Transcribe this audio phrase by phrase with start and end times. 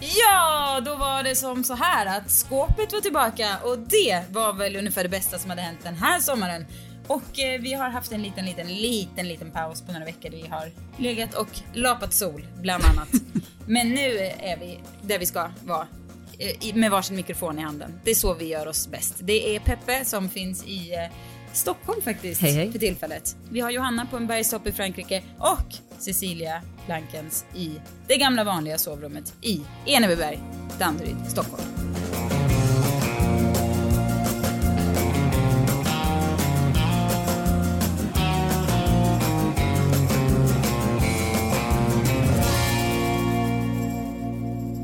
[0.00, 4.76] Ja, då var det som så här att skåpet var tillbaka och det var väl
[4.76, 6.66] ungefär det bästa som hade hänt den här sommaren.
[7.06, 10.30] Och eh, vi har haft en liten, liten, liten, liten paus på några veckor.
[10.30, 13.08] Vi har legat och lapat sol, bland annat.
[13.66, 15.86] Men nu är vi där vi ska vara
[16.38, 18.00] eh, med varsin mikrofon i handen.
[18.04, 19.14] Det är så vi gör oss bäst.
[19.18, 21.00] Det är Peppe som finns i eh,
[21.52, 22.72] Stockholm faktiskt hej, hej.
[22.72, 23.36] för tillfället.
[23.50, 27.72] Vi har Johanna på en bergstopp i Frankrike och Cecilia Blankens i
[28.06, 30.38] det gamla vanliga sovrummet i Enebyberg,
[30.78, 31.62] Danderyd, Stockholm.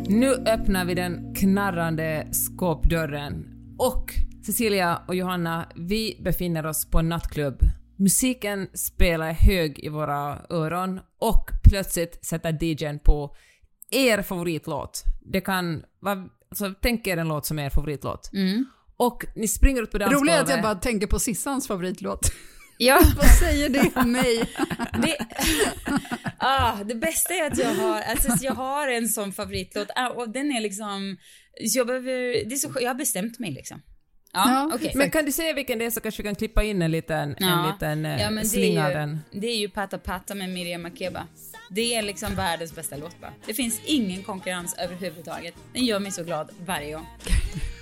[0.08, 3.46] Nu öppnar vi den knarrande skåpdörren
[3.78, 4.14] och
[4.46, 7.58] Cecilia och Johanna, vi befinner oss på en nattklubb.
[7.96, 13.36] Musiken spelar hög i våra öron och plötsligt sätter DJn på
[13.90, 15.04] er favoritlåt.
[15.32, 16.28] Det kan vara...
[16.50, 18.30] Alltså, tänk er en låt som är er favoritlåt.
[18.32, 18.64] Mm.
[18.96, 20.34] Och ni springer ut på dansgolvet.
[20.34, 22.32] Roligt att jag bara tänker på Sissans favoritlåt.
[22.78, 24.38] Ja, Vad säger det om mig?
[25.02, 25.16] det,
[26.38, 30.30] ah, det bästa är att jag har, alltså, jag har en sån favoritlåt ah, och
[30.30, 31.16] den är liksom,
[31.60, 33.82] jag behöver, det är så, jag har bestämt mig liksom.
[34.34, 34.92] Ja, Ja, okej.
[34.94, 37.36] Men kan du säga vilken det är så kanske vi kan klippa in en liten,
[37.38, 39.20] en liten eh, ja, men det slinga av är, den.
[39.30, 41.26] ju, det är ju Pata Pata med Miriam Makeba.
[41.70, 43.32] Det är liksom världens bästa låt bara.
[43.46, 45.54] Det finns ingen konkurrens överhuvudtaget.
[45.72, 47.06] Den gör mig så glad varje gång.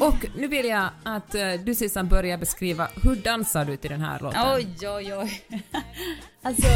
[0.00, 4.00] Och nu vill jag att eh, du Sissan börjar beskriva hur dansar du till den
[4.00, 4.40] här låten?
[4.54, 5.44] Oj, oj, oj.
[6.46, 6.68] Alltså,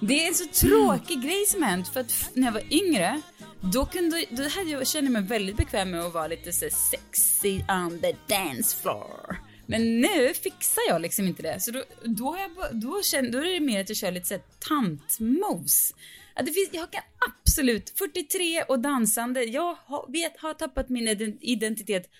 [0.00, 3.20] det är en så tråkig grej som hänt för att när jag var yngre
[3.60, 6.68] då, kunde, då hade jag, kände jag mig väldigt bekväm med att vara lite så
[6.70, 9.36] sexy on the dance floor.
[9.66, 11.60] Men nu fixar jag liksom inte det.
[11.60, 14.26] Så då, då, har jag, då, känner, då är det mer att jag kör lite
[14.26, 15.94] så här tantmos.
[16.38, 21.38] Det finns, jag kan absolut, 43 och dansande, jag har, vet, har tappat min ident-
[21.40, 22.10] identitet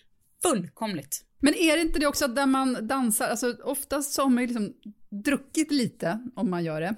[0.42, 1.24] fullkomligt.
[1.41, 4.42] Men är det inte det också att när man dansar, alltså oftast så har man
[4.42, 4.73] ju liksom
[5.24, 6.95] druckit lite om man gör det.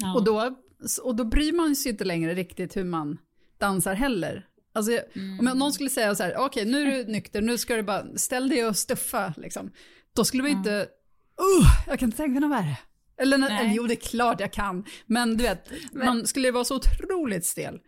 [0.00, 0.14] Ja.
[0.14, 0.56] Och, då,
[1.02, 3.18] och då bryr man sig inte längre riktigt hur man
[3.58, 4.46] dansar heller.
[4.74, 4.92] Alltså,
[5.40, 7.82] Om jag- någon skulle säga så här, okej nu är du nykter, nu ska du
[7.82, 9.70] bara ställ dig och stuffa liksom.
[10.14, 12.78] Då skulle man ju inte, uh, jag kan inte tänka mig något värre.
[13.22, 13.60] Eller, Nej.
[13.64, 14.84] eller jo, det är klart jag kan.
[15.06, 17.78] Men du vet, man skulle vara så otroligt stel.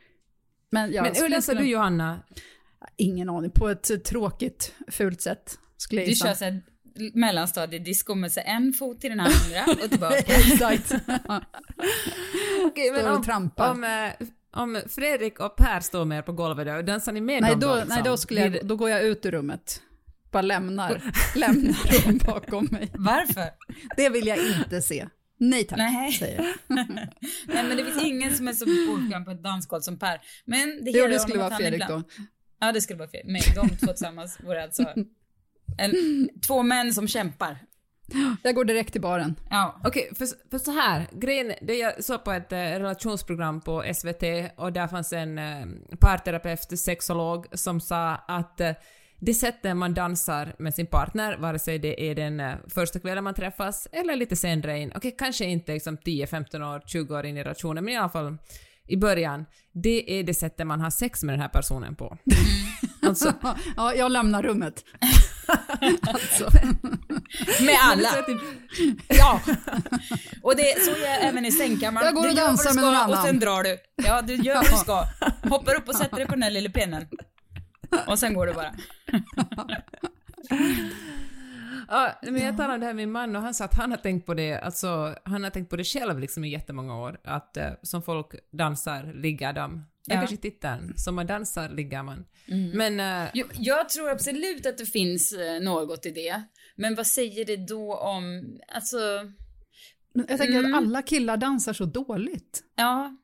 [0.70, 2.22] Men, jag Men hur skulle kunna- du Johanna?
[2.96, 5.58] Ingen aning, på ett tråkigt, fult sätt.
[5.76, 6.26] Skulle jag Du gissa.
[6.26, 6.62] kör såhär
[7.14, 10.16] mellanstadiedisco med så en fot till den andra och tillbaka.
[10.16, 10.92] Exakt.
[12.66, 13.70] Okej, Står och trampar.
[13.70, 17.42] om, eh, om Fredrik och Per står med er på golvet då, dansar ni med
[17.42, 17.74] nej, dem då, då?
[17.74, 17.88] liksom?
[17.94, 19.80] nej då, skulle Blir jag, då går jag ut ur rummet.
[20.32, 21.02] Bara lämnar,
[21.34, 22.90] lämnar dem bakom mig.
[22.94, 23.50] Varför?
[23.96, 25.08] Det vill jag inte se.
[25.38, 26.12] Nej tack, Nej.
[26.12, 26.76] säger jag.
[27.46, 30.20] Nej men det finns ingen som är så obekväm på ett dansgolv som Per.
[30.44, 32.24] Men det, Jo, det skulle vara Fredrik ibland- då.
[32.60, 33.32] Ja det skulle vara Fredrik.
[33.32, 34.82] Men de två tillsammans vore alltså
[35.78, 37.58] en, två män som kämpar.
[38.42, 39.34] Jag går direkt till baren.
[39.50, 39.80] Ja.
[39.84, 44.22] Okej, för, för så här, grejen, det jag såg på ett eh, relationsprogram på SVT
[44.56, 45.66] och där fanns en eh,
[46.00, 48.70] parterapeut, sexolog, som sa att eh,
[49.20, 53.24] det sättet man dansar med sin partner, vare sig det är den eh, första kvällen
[53.24, 57.26] man träffas eller lite senare in, okej kanske inte liksom 10, 15 år, 20 år
[57.26, 58.36] in i relationen, men i alla fall
[58.88, 62.18] i början, det är det sättet man har sex med den här personen på.
[63.02, 63.32] alltså,
[63.76, 64.84] Ja, jag lämnar rummet.
[66.06, 66.50] alltså.
[67.64, 68.08] Med alla.
[69.08, 69.40] Ja.
[70.42, 72.06] Och det, så är jag även i sängkammaren.
[72.06, 73.22] Jag går och dansar med någon Och annan.
[73.26, 73.78] sen drar du.
[73.96, 75.04] Ja du gör vad du ska.
[75.48, 77.06] Hoppar upp och sätter dig på den här lilla pinnen.
[78.06, 78.74] Och sen går du bara.
[81.88, 83.90] Ja, men jag talade om det här med min man och han sa att han
[83.90, 87.20] har tänkt på det, alltså han har tänkt på det själv liksom i jättemånga år,
[87.24, 89.84] att eh, som folk dansar ligger de.
[90.06, 90.20] Det är Ja.
[90.20, 92.24] kanske titeln, som man dansar ligger man.
[92.74, 96.42] Men eh, Jag, jag tror absolut att det finns eh, något i det.
[96.76, 98.96] Men vad säger det då om, alltså,
[100.14, 100.74] Men Jag tänker Mm.
[100.74, 102.62] att alla killar dansar så dåligt.
[102.76, 103.16] ja,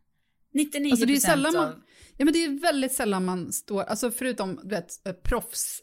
[0.55, 1.75] 99 Alltså det är sällan av...
[2.21, 5.83] ja men det är väldigt sällan man står, alltså förutom du vet, eh, proffs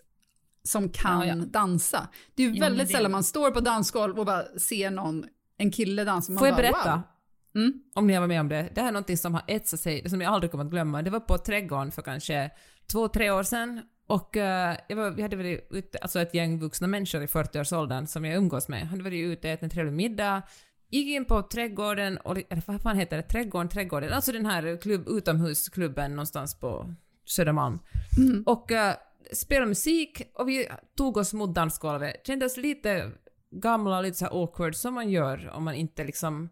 [0.63, 1.35] som kan Ja, ja.
[1.35, 2.07] dansa.
[2.35, 5.25] Det är ju väldigt det- sällan man står på dansgolv och bara ser någon,
[5.57, 6.31] en kille dansa.
[6.31, 6.91] Man får jag bara, berätta?
[7.53, 7.63] Wow.
[7.63, 7.73] Mm.
[7.95, 8.69] Om ni har varit med om det.
[8.75, 11.01] Det här är någonting som har etsat sig, som jag aldrig kommer att glömma.
[11.01, 12.51] Det var på Trädgården för kanske
[12.91, 13.81] två, tre år sedan.
[14.07, 18.07] Och eh, jag var, vi hade varit ute, alltså ett gäng vuxna människor i 40-årsåldern
[18.07, 18.87] som jag umgås med.
[18.87, 20.41] Hade varit ute och ätit en trevlig middag.
[20.89, 23.23] Gick in på trädgården, och, eller vad fan heter det?
[23.23, 24.13] Trädgården, trädgården.
[24.13, 26.93] Alltså den här klubb, utomhusklubben någonstans på
[27.25, 27.79] Södermalm.
[28.45, 28.77] Och uh,
[29.33, 30.67] spelade musik och vi
[30.97, 32.27] tog oss mot dansgolvet.
[32.27, 33.11] Kändes lite
[33.51, 36.49] gamla, lite så här awkward som man gör om man inte liksom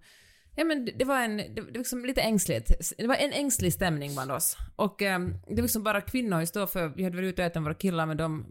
[0.57, 2.71] Ja men det- var en, det var liksom lite ängsligt.
[2.97, 4.57] Det var en ängslig stämning bland oss.
[4.75, 7.45] Och ehm, det var liksom bara kvinnor just då, för vi hade varit ute och
[7.45, 8.45] ätit med våra killar men de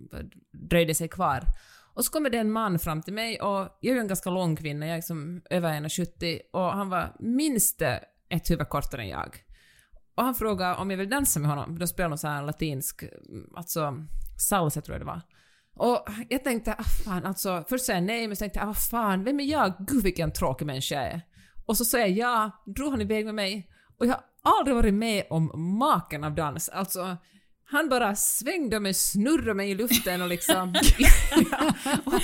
[0.53, 1.45] dröjde sig kvar.
[1.94, 4.31] Och så kommer det en man fram till mig och jag är ju en ganska
[4.31, 7.82] lång kvinna, jag är liksom över 1,70 och han var minst
[8.29, 9.37] ett huvud kortare än jag.
[10.14, 11.79] Och han frågade om jag vill dansa med honom.
[11.79, 13.05] Då spelade de så här latinsk,
[13.56, 13.94] alltså
[14.49, 15.23] salsa tror jag det var.
[15.76, 18.67] Och jag tänkte, ah, fan alltså, först sa jag nej, men så tänkte jag, ah,
[18.67, 19.73] vad fan, vem är jag?
[19.79, 21.20] Gud vilken tråkig människa jag är.
[21.67, 23.70] Och så sa jag ja, drog han iväg med mig.
[23.99, 24.23] Och jag har
[24.58, 26.69] aldrig varit med om maken av dans.
[26.69, 27.17] Alltså,
[27.67, 30.75] han bara svängde mig, snurrade mig i luften och liksom...
[31.51, 31.75] ja,
[32.05, 32.23] och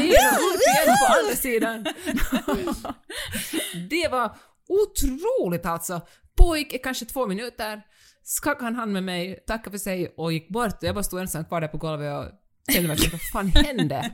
[0.00, 1.84] igen på andra sidan.
[3.90, 4.36] det var
[4.68, 6.00] otroligt alltså.
[6.36, 7.82] Pågick i kanske två minuter,
[8.22, 10.78] skakade han hand med mig, tackade för sig och gick bort.
[10.80, 12.24] Jag bara stod ensam kvar där på golvet och
[12.72, 14.10] kände mig vad fan hände?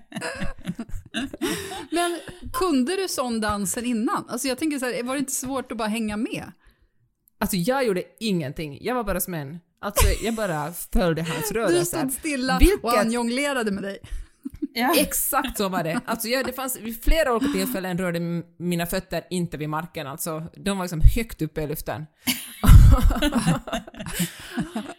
[1.90, 2.20] Men
[2.52, 4.24] kunde du sån dansen innan?
[4.28, 6.52] Alltså jag tänker så här, var det inte svårt att bara hänga med?
[7.40, 9.60] Alltså jag gjorde ingenting, jag var bara som en...
[9.82, 11.98] Alltså jag bara följde hans Du rörelser.
[11.98, 13.98] stod stilla Vilket- och han jonglerade med dig.
[14.74, 14.94] Ja.
[14.98, 16.00] Exakt så var det.
[16.04, 18.20] Alltså jag, det fanns vid flera olika tillfällen rörde
[18.58, 22.06] mina fötter inte vid marken, alltså de var liksom högt uppe i luften.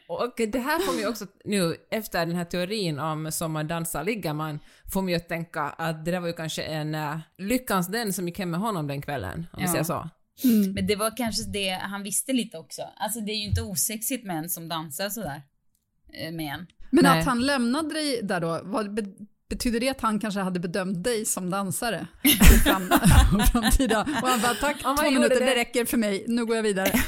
[0.07, 4.03] och det här får mig också nu, efter den här teorin om som man dansar
[4.03, 4.59] ligger man,
[4.93, 8.27] får mig att tänka att det där var ju kanske en uh, lyckans den som
[8.27, 9.71] gick hem med honom den kvällen, om vi Ja.
[9.71, 10.09] säger så.
[10.75, 12.81] Men det var kanske det han visste lite också.
[12.97, 15.41] Alltså det är ju inte osexigt med en som dansar sådär.
[16.13, 16.67] eh, Med en.
[16.91, 17.19] Men Nej.
[17.19, 19.03] att han lämnade dig där då, vad, be,
[19.49, 22.07] betyder det att han kanske hade bedömt dig som dansare?
[22.23, 22.29] i
[22.63, 22.89] fram,
[23.51, 24.01] framtida.
[24.01, 25.45] Och han bara tack, två minuter, det.
[25.45, 26.91] det- räcker för mig, nu går jag vidare.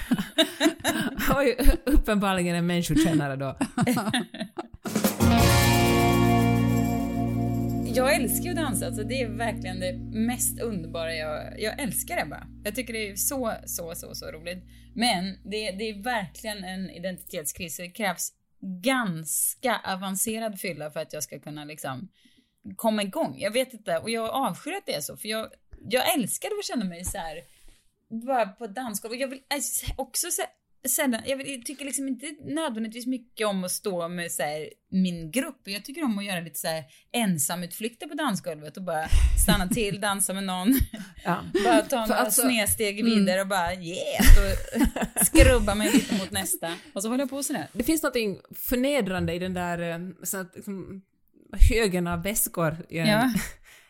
[1.18, 1.56] Han var ju
[1.86, 3.58] uppenbarligen en människokännare då.
[7.96, 12.16] Jag älskar ju att dansa, alltså det är verkligen det mest underbara jag, jag älskar
[12.16, 12.48] det bara.
[12.64, 14.64] Jag tycker det är så, så, så, så roligt.
[14.96, 18.34] Men det, det är verkligen en identitetskris, så det krävs
[18.84, 22.10] ganska avancerad fylla för att jag ska kunna liksom
[22.76, 23.36] komma igång.
[23.40, 25.48] Jag vet inte, och jag avskyr att det är så, för jag,
[25.90, 27.42] jag älskar att känna mig så här
[28.10, 29.20] bara på dansgolvet.
[29.20, 30.42] Jag vill alltså, också också
[30.90, 35.62] sällan, jag, tycker liksom inte nödvändigtvis mycket om att stå med så här, min grupp.
[35.64, 39.08] Jag tycker om att göra lite så här ensamutflykter på dansgolvet och bara
[39.44, 40.74] stanna till, dansa med någon,
[41.24, 41.40] Ja.
[41.64, 46.74] bara ta några alltså- snedsteg vidare och bara yeah, och skrubba mig lite mot nästa.
[46.94, 47.68] Och så håller jag på sådär.
[47.74, 48.16] Det finns något
[48.56, 51.02] förnedrande i den där eh, så att, liksom,
[51.70, 53.34] högen av väskor i en, Ja.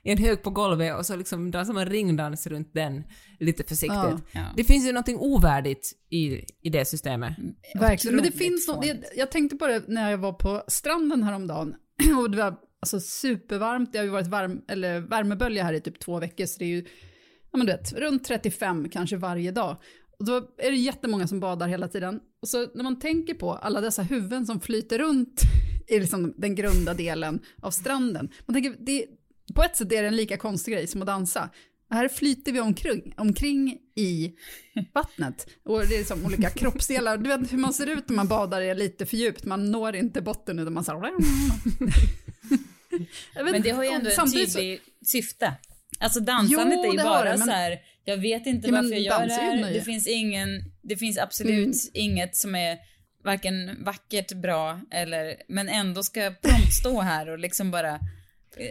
[0.03, 3.03] I en hög på golvet och så liksom dansar man ringdans runt den
[3.39, 3.89] lite försiktigt.
[3.94, 4.19] Ja.
[4.31, 4.53] Ja.
[4.57, 7.35] Det finns ju något ovärdigt i, i det systemet.
[7.75, 8.85] Verkligen, men det finns något,
[9.15, 11.75] jag tänkte på det när jag var på stranden häromdagen.
[12.19, 16.00] Och det var alltså supervarmt, det har ju varit varm, eller värmebölja här i typ
[16.00, 16.85] två veckor, så det är ju,
[17.51, 19.77] ja men du vet, runt 35 kanske varje dag.
[20.19, 22.19] Och då är det jättemånga som badar hela tiden.
[22.41, 25.41] Och så när man tänker på alla dessa huvuden som flyter runt
[25.88, 28.29] i liksom den grunda delen av stranden.
[28.45, 29.05] Man tänker, det,
[29.55, 31.50] på ett sätt är det en lika konstig grej som att dansa.
[31.89, 34.33] Här flyter vi omkring, omkring i
[34.94, 35.47] vattnet.
[35.65, 37.17] Och det är liksom olika kroppsdelar.
[37.17, 39.45] Du vet hur man ser ut när man badar är lite för djupt.
[39.45, 41.11] Man når inte botten utan man så här...
[43.44, 45.53] Vet Men det har ju ändå en samtidigt så- syfte.
[46.00, 47.79] Alltså dansandet Jo, är ju bara det, men- så här.
[48.05, 49.73] jag vet inte Ja, varför jag gör det här.
[49.73, 50.50] Det finns ingen,
[50.81, 51.71] det finns absolut Mm.
[51.94, 52.77] inget som är
[53.23, 58.00] varken vackert, bra eller, men ändå ska jag prompt stå här och liksom bara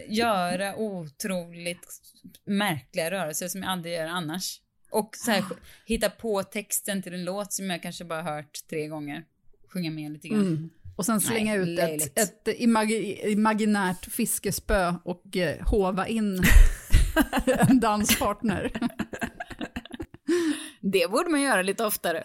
[0.08, 2.00] göra otroligt
[2.44, 4.60] märkliga rörelser som jag aldrig gör annars.
[4.90, 5.44] Och så här,
[5.86, 9.24] hitta på texten till en låt som jag kanske bara hört tre gånger.
[9.68, 10.40] Sjunga med lite grann.
[10.46, 10.70] Mm.
[10.96, 16.42] Och sen slänga Nej, ut ett, ett imagi, imaginärt fiskespö och eh, hova in
[17.68, 18.72] en danspartner.
[20.80, 22.22] Det borde man göra lite oftare.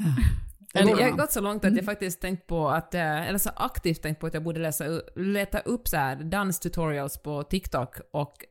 [0.73, 4.01] Jag har gått så långt att jag faktiskt tänkt på att, eh, eller så aktivt
[4.01, 8.45] tänkt på att jag borde läsa, leta upp så här danstutorials på TikTok och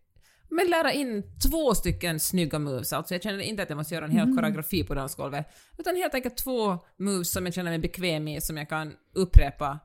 [0.49, 2.93] men lära in två stycken snygga moves.
[2.93, 5.47] Alltså jag känner inte att jag måste göra en hel koreografi på dansgolvet,
[5.79, 9.79] utan helt enkelt två moves som jag känner mig bekväm i, som jag kan upprepa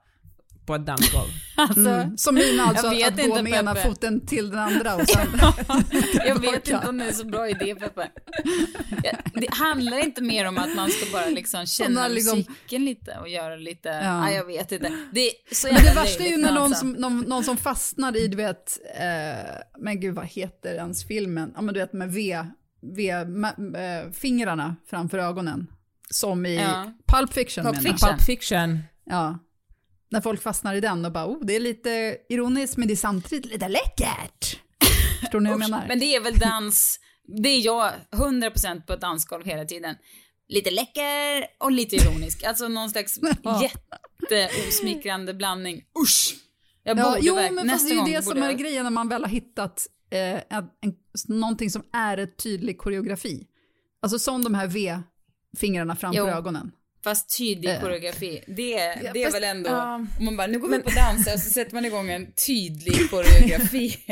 [0.65, 1.29] på ett dansgolv.
[1.55, 2.17] Alltså, Mm.
[2.17, 5.27] Som mina alltså, Jag vet att gå med ena foten till den andra och sen...
[6.25, 8.09] Jag vet inte om det är en så bra idé Peppe.
[9.33, 13.29] Det handlar inte mer om att man ska bara liksom känna liksom- musiken lite och
[13.29, 14.29] göra lite, ja.
[14.29, 14.31] Ja.
[14.31, 14.91] jag vet inte.
[15.11, 16.79] Det är så Men det värsta är ju när någon alltså.
[16.79, 21.51] som, någon, någon som fastnar i, du vet, eh, men gud vad heter ens filmen?
[21.55, 22.45] Ja men du vet med V,
[22.95, 25.67] v eh, fingrarna framför ögonen.
[26.09, 26.93] Som i Ja.
[27.07, 27.77] Pulp Fiction Pulp.
[27.77, 28.09] Fiction.
[28.09, 28.79] Pulp Fiction.
[29.05, 29.39] Ja.
[30.11, 32.95] När folk fastnar i den och bara, oh det är lite ironiskt men det är
[32.95, 34.59] samtidigt lite läckert.
[35.19, 35.85] Förstår ni vad jag menar?
[35.87, 36.99] Men det är väl dans
[37.43, 39.95] Det är jag 100% på ett dansgolv hela tiden.
[40.47, 42.43] Lite läcker och lite ironisk.
[42.43, 43.69] Alltså någon slags Ja.
[44.31, 45.83] jätteosmickrande blandning.
[46.03, 46.35] Usch!
[46.83, 48.91] Jag Ja, borde jo, men nästa det är ju det som är jag- grejen när
[48.91, 50.43] man väl har hittat eh, en,
[50.81, 50.93] en,
[51.27, 53.47] någonting som är ett tydlig koreografi.
[54.01, 56.27] Alltså som de här V-fingrarna framför Jo.
[56.27, 56.71] ögonen.
[57.03, 57.81] Fast tydlig Eh.
[57.81, 59.69] koreografi, det, Ja, det är fast- väl ändå...
[59.69, 62.31] Om man bara, nu går vi upp och dansar och så sätter man igång en
[62.47, 63.97] tydlig koreografi.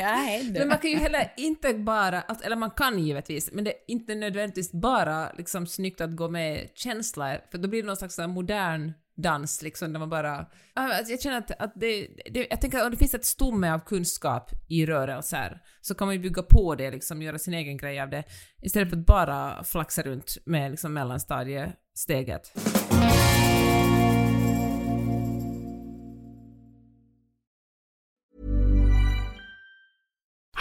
[0.53, 3.77] Men man kan ju heller inte bara, att- eller man kan givetvis, men det är
[3.87, 8.17] inte nödvändigtvis bara liksom snyggt att gå med känsla, för då blir det någon slags
[8.17, 10.45] modern dans liksom, där man bara...
[10.73, 12.47] Ah, alltså Jag känner att, att det, det...
[12.49, 16.15] Jag tänker att om det finns ett stomme av kunskap i rörelser, så kan man
[16.15, 18.23] ju bygga på det, liksom göra sin egen grej av det,
[18.61, 22.51] istället för att bara flaxa runt med liksom mellanstadiesteget.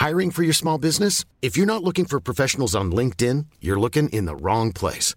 [0.09, 1.27] Hiring for your small business?
[1.41, 5.17] If you're not looking for professionals on LinkedIn, you're looking in the wrong place.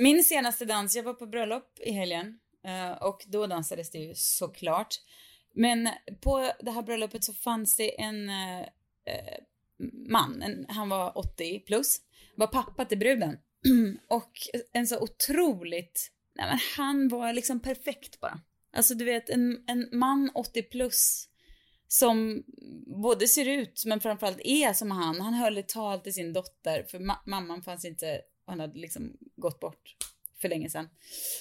[0.00, 4.14] Min senaste dans, jag var på bröllop i helgen eh, och då dansades det ju
[4.14, 4.94] såklart.
[5.54, 5.88] Men
[6.20, 9.38] på det här bröllopet så fanns det en eh, eh
[10.08, 12.00] man, en, han var 80 plus,
[12.34, 13.38] var pappa till bruden.
[14.08, 14.32] och
[14.72, 18.40] en så otroligt, nej men han var liksom perfekt bara.
[18.72, 21.28] Alltså du vet en, en man 80 plus
[21.88, 22.44] som
[23.00, 25.20] både ser ut men framförallt är som han.
[25.20, 29.16] Han höll ett tal till sin dotter för ma- mamman fanns inte, han hade liksom
[29.36, 29.96] gått bort
[30.40, 30.88] för länge sedan.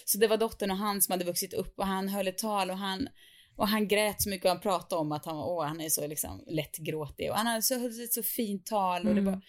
[0.06, 2.70] Så det var dottern och han som hade vuxit upp och han höll ett tal
[2.72, 3.10] och han
[3.56, 6.08] och han grät så mycket och han pratade om att han, åh, han är så
[6.08, 9.41] liksom lättgråtig och han hade så, höll ett så fint tal och det var,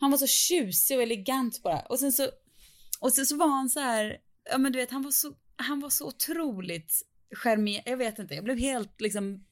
[0.00, 1.80] han var så tjusig och elegant bara.
[1.80, 2.28] Och sen så,
[3.00, 4.18] och sen så var han så här,
[4.50, 6.92] ja men du vet, han var så, han var så otroligt
[7.34, 9.44] charmig, jag vet inte, jag blev helt liksom,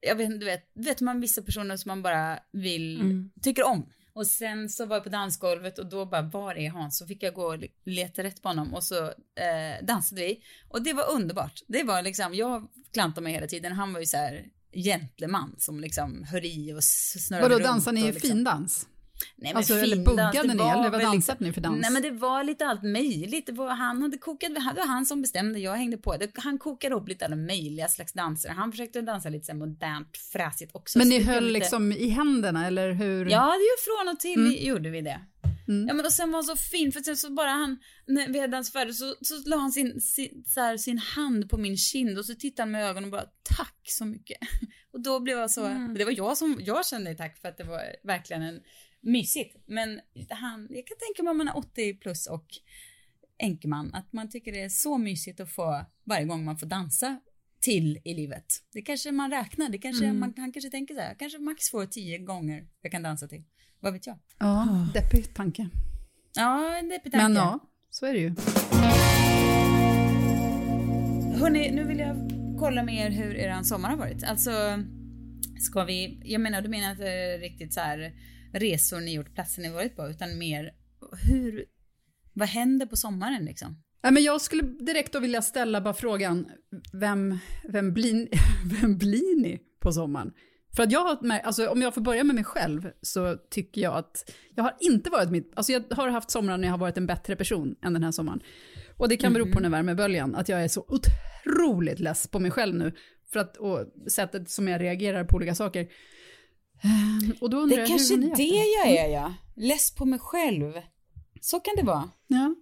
[0.00, 3.30] jag vet inte, du vet, vet man vissa personer som man bara vill, Mm.
[3.42, 3.92] tycker om.
[4.14, 6.98] Och sen så var jag på dansgolvet och då bara, var är Hans?
[6.98, 10.42] Så fick jag gå och leta rätt på honom och så eh, dansade vi.
[10.68, 11.60] Och det var underbart.
[11.66, 15.80] Det var liksom, jag klantade mig hela tiden, han var ju så här gentleman som
[15.80, 18.86] liksom höll i och snurrade Vadå, runt dansar ni och i liksom, findans?
[19.36, 21.80] Nej, men Alltså, eller buggade det ni, var eller vad väl dansade ni för dans?
[21.82, 23.46] Nej men det var lite allt möjligt.
[23.46, 26.16] Det var, han hade kokat, det var han som bestämde, jag hängde på.
[26.16, 28.48] Det, han kokade upp lite alla möjliga slags danser.
[28.48, 30.98] Han försökte dansa lite så modernt, fräsigt också.
[30.98, 33.26] Men ni höll lite- liksom i händerna eller hur?
[33.30, 35.20] Ja, det ju från och till gjorde vi det.
[35.68, 35.88] Mm.
[35.88, 38.40] Ja men och sen var han så fin för sen så bara han, när vi
[38.40, 41.76] hade dansat färdigt så, så la han sin, sin, så här, sin hand på min
[41.76, 43.26] kind och så tittade han med ögonen och bara
[43.56, 44.38] tack så mycket.
[44.92, 47.64] Och då blev jag så, det var jag som, jag kände tack för att det
[47.64, 48.60] var verkligen en
[49.02, 49.56] mysigt.
[49.66, 52.46] Men han, jag kan tänka mig om man är 80 plus och
[53.38, 57.20] enkeman, att man tycker det är så mysigt att få varje gång man får dansa
[57.60, 58.44] till i livet.
[58.72, 61.86] Det kanske man räknar, det kanske man, han kanske tänker så här, kanske max får
[61.86, 63.42] tio gånger jag kan dansa till.
[63.80, 64.18] Vad vet jag?
[64.38, 65.68] Ja, deppig tanke.
[66.34, 67.38] Ja, en deppig Men tanke.
[67.38, 67.58] ja,
[67.90, 68.34] så är det ju.
[71.40, 72.16] Hörni, nu vill jag
[72.58, 74.24] kolla med er hur er sommar har varit.
[74.24, 74.50] Alltså,
[75.60, 78.12] ska vi, jag menar, du menar inte riktigt så här
[78.52, 80.70] resor ni gjort, platser ni varit på, utan mer
[81.28, 81.64] hur,
[82.32, 83.82] vad händer på sommaren liksom?
[84.02, 86.46] Nej, men jag skulle direkt då vilja ställa bara frågan,
[86.92, 88.28] vem, vem, blir,
[88.80, 90.32] vem blir ni på sommaren?
[90.76, 93.96] För att jag har alltså om jag får börja med mig själv så tycker jag
[93.96, 96.96] att jag har inte varit mitt, alltså jag har haft somrar när jag har varit
[96.96, 98.40] en bättre person än den här sommaren.
[98.96, 102.38] Och det kan bero på den här värmeböljan, att jag är så otroligt less på
[102.38, 102.92] mig själv nu.
[103.32, 105.88] För att, och sättet som jag reagerar på olika saker.
[106.82, 108.42] Ehm, Och då undrar Det är kanske det
[108.82, 109.34] jag är, ja.
[109.56, 110.72] Less på mig själv.
[111.40, 112.10] Så kan det vara.
[112.26, 112.54] Ja.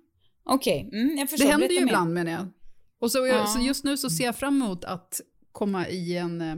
[0.45, 1.45] Okej, mm, jag förstår.
[1.47, 2.47] Det händer ju ibland menar jag.
[3.01, 3.47] Och så, Ja.
[3.47, 5.21] så just nu så ser jag fram emot att
[5.53, 6.57] komma i en, eh,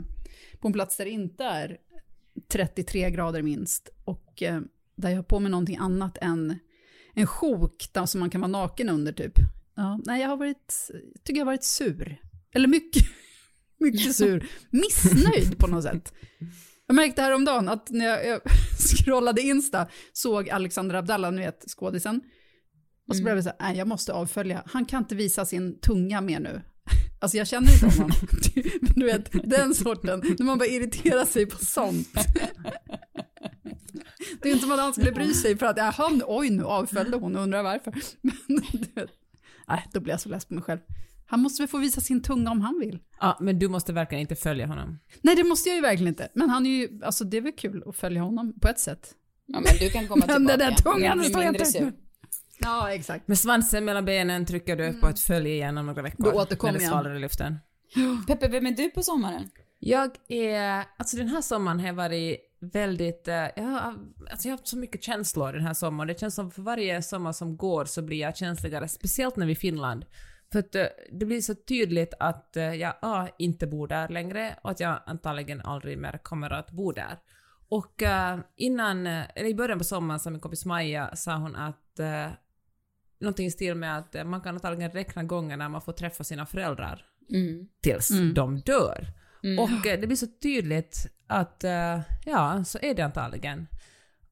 [0.61, 1.79] på en plats där det inte är
[2.49, 4.61] 33 grader minst och eh,
[4.97, 6.59] där jag har på mig någonting annat än
[7.15, 9.33] en sjok där som man kan vara naken under typ.
[9.75, 10.91] Ja, nej, jag har varit,
[11.25, 12.21] tycker jag har varit sur.
[12.55, 13.05] Eller mycket,
[13.79, 14.49] mycket sur.
[14.71, 16.13] Missnöjd på något sätt.
[16.87, 18.41] Jag märkte häromdagen att när jag, jag
[18.79, 22.21] scrollade Insta såg Alexander Abdallah, ni vet skådisen,
[23.09, 24.63] och så blev det så här, nej jag måste avfölja.
[24.67, 26.63] Han kan inte visa sin tunga mer nu.
[27.21, 28.17] Alltså jag känner inte honom.
[28.97, 32.15] Du vet, den sorten, när man bara irriterar sig på sånt.
[34.43, 37.37] Det är inte att han skulle bry sig för att, jaha, oj nu avföljde hon
[37.37, 37.95] och undrar varför.
[38.21, 39.11] Men, du vet,
[39.69, 40.81] nej, då blir jag så less på mig själv.
[41.33, 42.99] Han måste väl få visa sin tunga om han vill.
[43.21, 44.99] Ja, men du måste verkligen inte följa honom.
[45.21, 46.29] Nej, det måste jag ju verkligen inte.
[46.35, 49.15] Men han är ju, alltså det är väl kul att följa honom på ett sätt.
[49.47, 50.57] Ja, men du kan komma Men tillbaka.
[50.57, 51.93] den där tungan står jag inte
[52.59, 53.29] Ja, exakt.
[53.29, 56.25] Med svansen mellan benen trycker du på ett följ igen om några veckor.
[56.25, 57.59] Då återkommer När det svalnar i luften.
[58.27, 59.51] Peppe, vem är du på sommaren?
[59.79, 63.95] Jag är, alltså den här sommaren har jag varit väldigt, eh, jag har,
[64.31, 66.09] alltså jag har haft så mycket känslor den här sommaren.
[66.09, 69.53] Det känns som för varje sommar som går så blir jag känsligare, speciellt när vi
[69.53, 70.05] är i Finland.
[70.53, 74.59] För att eh, det blir så tydligt att eh, jag A, inte bor där längre
[74.63, 77.19] och att jag antagligen aldrig mer kommer att bo där.
[77.69, 81.99] Och eh, innan, eller i början på sommaren sa min kompis Maja, sa hon att
[81.99, 82.29] eh,
[83.21, 87.07] någonting i stil med att man kan antagligen räkna gångerna man får träffa sina föräldrar
[87.31, 87.69] Mm.
[87.83, 88.35] tills Mm.
[88.35, 89.07] de dör.
[89.43, 89.59] Mm.
[89.59, 91.65] Och det blir så tydligt att,
[92.25, 93.67] ja, så är det antagligen.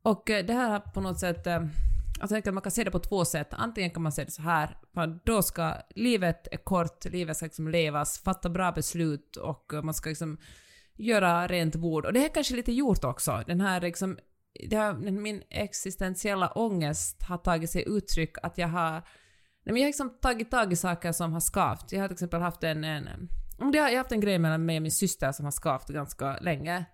[0.02, 1.46] Och det här har på något sätt,
[2.20, 3.48] Alltså jag tänker att man kan se det på två sätt.
[3.50, 4.76] Antingen kan man se det så här,
[5.24, 10.08] då ska, livet är kort, livet ska liksom levas, fatta bra beslut och man ska
[10.08, 10.38] liksom
[10.96, 12.04] göra rent bord.
[12.04, 13.42] Och det är kanske lite gjort också.
[13.46, 14.18] Den här liksom,
[14.68, 19.02] det har, min existentiella ångest har tagit sig uttryck att jag har
[19.64, 21.92] Nej, men jag har liksom tagit tag i saker som har skavt.
[21.92, 23.08] Jag har till exempel haft en, en,
[23.58, 26.84] jag har haft en grej mellan mig och min syster som har skavt ganska länge.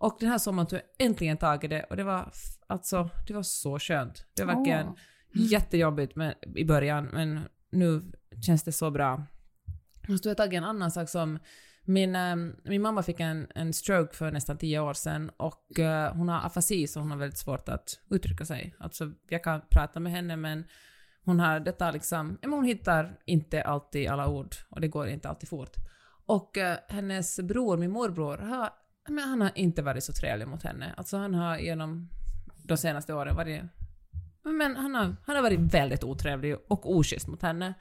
[0.00, 2.32] Och den här sommaren tog jag äntligen tag i det och det var,
[2.66, 4.24] alltså, det var så skönt.
[4.36, 4.94] Det var verkligen Åh.
[5.32, 7.40] jättejobbigt med, i början, men
[7.70, 8.12] nu
[8.46, 9.24] känns det så bra.
[10.08, 11.38] Och så tog jag tag i en annan sak som
[11.84, 16.14] min, eh, min mamma fick en, en stroke för nästan tio år sedan och eh,
[16.14, 18.74] hon har afasi så hon har väldigt svårt att uttrycka sig.
[18.78, 20.64] Alltså jag kan prata med henne men
[21.24, 25.28] hon har detta liksom, men hon hittar inte alltid alla ord och det går inte
[25.28, 25.76] alltid fort.
[26.26, 28.70] Och eh, hennes bror, min morbror, har,
[29.08, 30.94] men han har inte varit så trevlig mot henne.
[30.96, 32.08] Alltså han har genom
[32.64, 33.62] de senaste åren varit,
[34.42, 37.74] men han har, han har varit väldigt otrevlig och oschysst mot henne.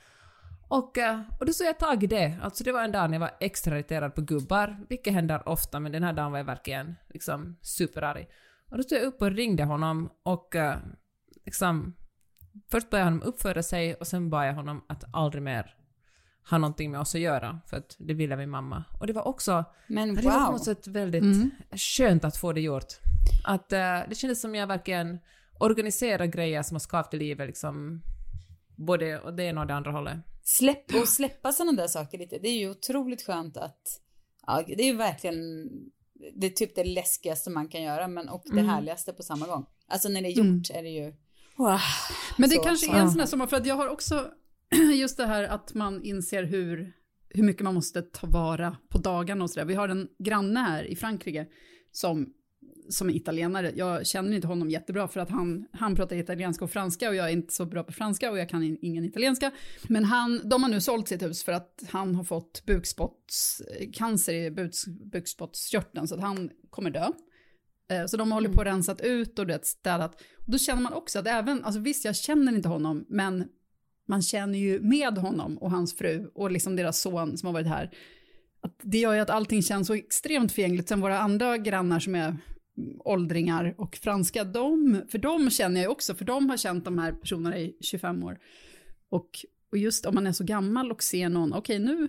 [0.68, 2.40] Och, eh, och då tog jag tag i det.
[2.42, 5.80] Alltså det var en dag när jag var extra irriterad på gubbar, vilket händer ofta,
[5.80, 8.28] men den här dagen var jag verkligen liksom superarg.
[8.72, 10.78] Och då stod jag upp och ringde honom och eh,
[11.46, 11.96] liksom
[12.72, 15.76] Först bad jag honom uppföra sig och sen bad jag honom att aldrig mer
[16.50, 18.84] ha någonting med oss att göra, för att det ville min mamma.
[19.00, 20.52] Och det var också, Men det var på wow.
[20.52, 21.52] något sätt väldigt Mm.
[21.72, 22.94] skönt att få det gjort.
[23.44, 25.20] Att eh, det kändes som jag verkligen
[25.60, 28.02] organiserar grejer som har skapat i livet, liksom
[28.76, 30.18] både det ena och det andra hållet.
[30.44, 32.38] Släpp, och släppa sådana där saker lite.
[32.42, 33.82] Det är ju otroligt skönt att,
[34.48, 35.70] ja, det är ju verkligen,
[36.36, 38.68] det är typ det läskigaste man kan göra, men och det Mm.
[38.70, 39.66] härligaste på samma gång.
[39.88, 40.62] Alltså när det är gjort Mm.
[40.80, 41.14] är det ju,
[41.56, 41.80] wow.
[42.38, 44.32] Men det Så, kanske är en sån här sommar, för att jag har också
[44.96, 46.94] just det här att man inser hur,
[47.30, 49.66] hur mycket man måste ta vara på dagarna och sådär.
[49.66, 51.48] Vi har en granne här i Frankrike
[51.92, 52.34] som,
[52.90, 53.72] som är italienare.
[53.76, 57.26] Jag känner inte honom jättebra för att han, han pratar italienska och franska och jag
[57.28, 59.52] är inte så bra på franska och jag kan in, ingen italienska.
[59.88, 64.52] Men han, de har nu sålt sitt hus för att han har fått bukspottscancer i
[64.52, 67.10] buks, bukspottkörteln så att han kommer dö.
[67.92, 70.16] Eh, Så de hållit på och rensat ut och det städat.
[70.46, 73.48] Och då känner man också att även, alltså visst jag känner inte honom, men
[74.10, 77.68] man känner ju med honom och hans fru och liksom deras son som har varit
[77.68, 77.92] här.
[78.62, 80.90] Att det gör ju att allting känns så extremt förgängligt.
[80.90, 82.38] Sen våra andra grannar som är
[83.00, 86.98] åldringar och franska, de, för de känner jag ju också, för de har känt de
[86.98, 88.40] här personerna i 25 år.
[89.10, 89.30] Och,
[89.72, 92.08] och just om man är så gammal och ser någon, okej nu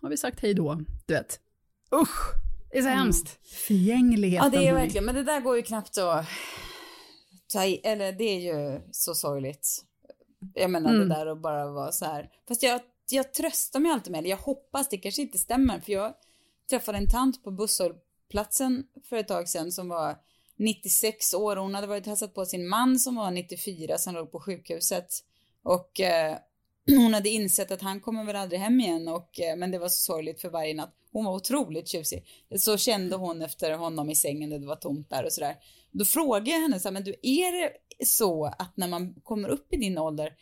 [0.00, 0.74] har vi sagt hej då,
[1.06, 1.40] du vet.
[1.94, 2.32] Usch,
[2.70, 2.98] det är så Mm.
[2.98, 3.38] hemskt.
[3.66, 4.50] Förgängligheten.
[4.52, 6.26] Ja, det är verkligen, men det där går ju knappt att
[7.52, 9.84] ta i, eller det är ju så sorgligt.
[10.54, 11.08] Jag menar Mm.
[11.08, 12.30] det där att bara vara så här.
[12.48, 14.28] Fast jag, jag tröstar mig alltid med det.
[14.28, 16.14] Jag hoppas, det kanske inte stämmer, för jag
[16.70, 20.16] träffade en tant på busshållplatsen för ett tag sedan som var
[20.56, 24.14] 96 år och hon hade varit och hälsat på sin man som var 94 som
[24.14, 25.06] låg på sjukhuset.
[25.62, 26.36] Och eh,
[26.86, 29.88] hon hade insett att han kommer väl aldrig hem igen och, eh, men det var
[29.88, 30.94] så sorgligt för varje natt.
[31.12, 32.24] Hon var otroligt tjusig.
[32.58, 35.56] Så kände hon efter honom i sängen, det var tomt där och sådär.
[35.90, 37.72] Då frågade jag henne så här, men du är det
[38.06, 40.32] så att när man kommer upp i din ålder,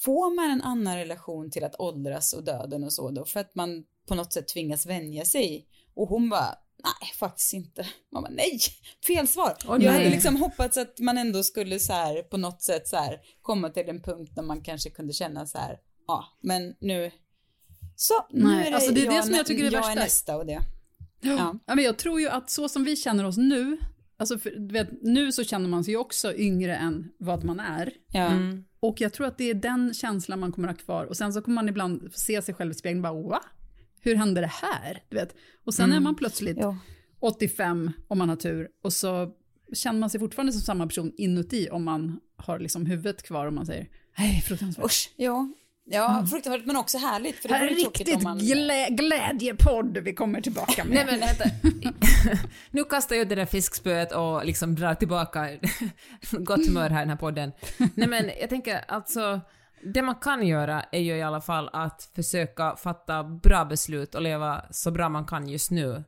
[0.00, 3.24] får man en annan relation till att åldras och döden och så då?
[3.24, 5.66] För att man på något sätt tvingas vänja sig.
[5.94, 7.86] Och hon bara, nej faktiskt inte.
[8.12, 8.58] Man bara, nej,
[9.06, 9.56] fel svar.
[9.68, 10.10] Åh, jag hade nej.
[10.12, 13.88] liksom hoppats att man ändå skulle så här på något sätt så här komma till
[13.88, 17.10] en punkt där man kanske kunde känna så här, ja, men nu,
[18.02, 19.78] så, nu Nej, är det, alltså det är det jag, som jag tycker är jag
[19.80, 19.92] värsta.
[19.92, 20.60] är nästa och det.
[21.20, 21.58] Ja.
[21.66, 21.74] Ja.
[21.74, 23.78] men jag tror ju att så som vi känner oss nu,
[24.16, 27.92] alltså för, vet, nu så känner man sig också yngre än vad man är.
[28.12, 28.26] Ja.
[28.26, 28.64] Mm.
[28.80, 31.04] Och jag tror att det är den känslan man kommer ha kvar.
[31.04, 33.40] Och sen så kommer man ibland se sig själv i spegeln och bara, va?
[34.00, 35.02] Hur hände det här?
[35.08, 35.34] Du vet.
[35.64, 35.96] Och sen Mm.
[35.96, 36.76] är man plötsligt Jo.
[37.20, 38.68] 85 om man har tur.
[38.82, 39.30] Och så
[39.72, 43.52] känner man sig fortfarande som samma person inuti om man har liksom huvudet kvar och
[43.52, 44.84] man säger nej, fruktansvärt.
[44.84, 45.48] Usch, ja.
[45.84, 47.36] Ja, fruktansvärt men också härligt.
[47.36, 48.38] För det Här är riktigt man...
[48.38, 50.94] glä glädjepodd vi kommer tillbaka med.
[50.94, 51.44] Nej men vänta.
[52.70, 55.48] nu kastar jag det där fiskspöet och liksom drar tillbaka
[56.32, 57.52] gott humör här i den här podden.
[57.94, 59.40] Nej men jag tänker alltså,
[59.82, 64.22] det man kan göra är ju i alla fall att försöka fatta bra beslut och
[64.22, 66.04] leva så bra man kan just nu.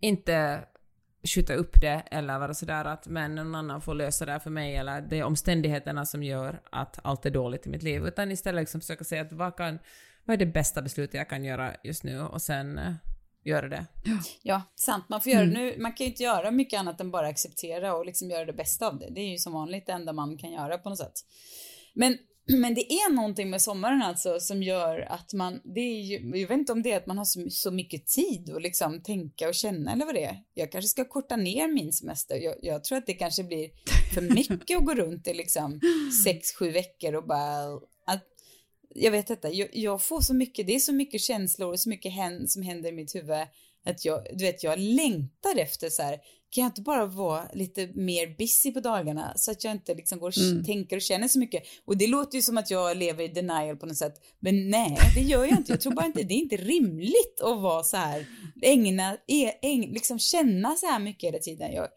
[0.00, 0.64] Inte
[1.24, 4.50] skjuta upp det eller vara sådär att men någon annan får lösa det här för
[4.50, 8.06] mig eller det är omständigheterna som gör att allt är dåligt i mitt liv.
[8.06, 9.78] Utan istället liksom försöka säga att vad, kan,
[10.24, 12.94] vad är det bästa beslutet jag kan göra just nu och sen eh,
[13.44, 13.86] göra det.
[14.42, 15.04] Ja, sant.
[15.08, 18.06] Man får göra nu, man kan ju inte göra mycket annat än bara acceptera och
[18.06, 19.08] liksom göra det bästa av det.
[19.10, 21.14] Det är ju som vanligt det enda man kan göra på något sätt.
[21.94, 22.18] Men,
[22.58, 26.48] men det är någonting med sommaren alltså som gör att man, det är ju, jag
[26.48, 29.48] vet inte om det är att man har så, så mycket tid att liksom tänka
[29.48, 30.36] och känna eller vad det är.
[30.54, 32.36] Jag kanske ska korta ner min semester.
[32.36, 33.70] Jag, jag tror att det kanske blir
[34.14, 35.80] för mycket att gå runt i liksom
[36.24, 37.74] sex, sju veckor och bara
[38.06, 38.24] att,
[38.94, 41.88] jag vet inte, jag, jag får så mycket, det är så mycket känslor och så
[41.88, 43.36] mycket hän, som händer i mitt huvud
[43.84, 46.18] att jag, du vet, jag längtar efter så här,
[46.54, 50.18] kan jag inte bara vara lite mer busy på dagarna så att jag inte liksom
[50.18, 51.62] går och tänker och känner så mycket.
[51.84, 54.14] Och det låter ju som att jag lever i denial på något sätt.
[54.40, 55.72] Men nej, det gör jag inte.
[55.72, 58.26] Jag tror bara inte, det är inte rimligt att vara så här,
[58.62, 59.16] ägna,
[59.62, 61.72] ägna liksom känna så här mycket hela tiden.
[61.72, 61.88] Jag,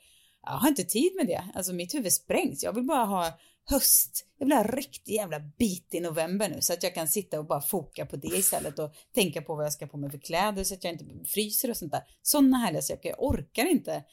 [0.43, 1.43] jag har inte tid med det.
[1.54, 2.63] Alltså mitt huvud sprängs.
[2.63, 3.39] Jag vill bara ha
[3.70, 4.26] höst.
[4.38, 7.46] Jag vill ha riktig jävla bit i november nu så att jag kan sitta och
[7.46, 10.63] bara foka på det istället och tänka på vad jag ska på mig för kläder
[10.63, 12.02] så att jag inte fryser och sånt där.
[12.22, 13.10] Sådana härliga saker.
[13.10, 14.04] Jag orkar inte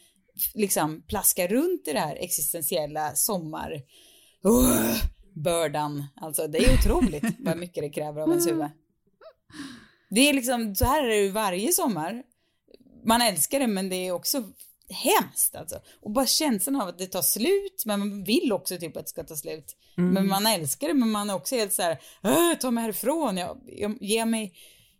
[0.55, 3.83] liksom plaska runt i det här existentiella sommar...
[4.47, 4.97] Uh,
[5.35, 6.05] bördan.
[6.17, 8.71] Alltså det är otroligt vad mycket det kräver av ens huvud.
[10.11, 12.23] Det är liksom, så här är det ju varje sommar.
[13.05, 14.43] Man älskar det men det är också
[14.89, 15.81] hemskt alltså.
[16.01, 19.11] Och bara känslan av att det tar slut, men man vill också typ att det
[19.11, 19.77] ska ta slut.
[20.13, 23.37] Men man älskar det, men man är också helt så här, "Åh, ta mig härifrån,
[23.37, 24.55] jag, jag, ge mig,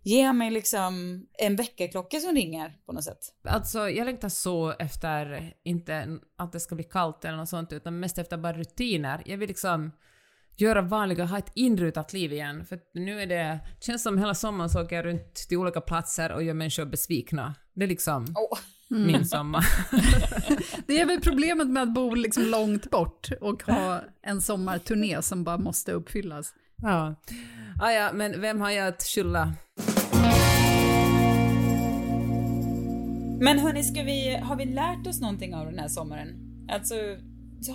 [0.05, 3.19] ge mig liksom en väckarklocka som ringer på något sätt.
[3.45, 8.01] Alltså, jag längtar så efter, inte att det ska bli kallt eller något sånt, utan
[8.01, 9.23] mest efter bara rutiner.
[9.27, 9.93] Jag vill liksom
[10.57, 12.65] göra vanliga, ha ett inrutat liv igen.
[12.65, 16.33] För nu är det, känns som hela sommaren så åker jag runt till olika platser
[16.33, 17.55] och gör människor besvikna.
[17.75, 18.59] Det är liksom Åh.
[18.89, 19.65] min sommar.
[20.87, 25.45] Det är väl problemet med att bo liksom långt bort och ha en sommarturné som
[25.45, 26.55] bara måste uppfyllas.
[26.83, 27.15] ja.
[27.81, 29.55] Ah, ja, men vem har jag att skylla?
[33.41, 36.35] Men hörni, ska vi, har vi lärt oss någonting av den här sommaren?
[36.71, 36.95] Alltså,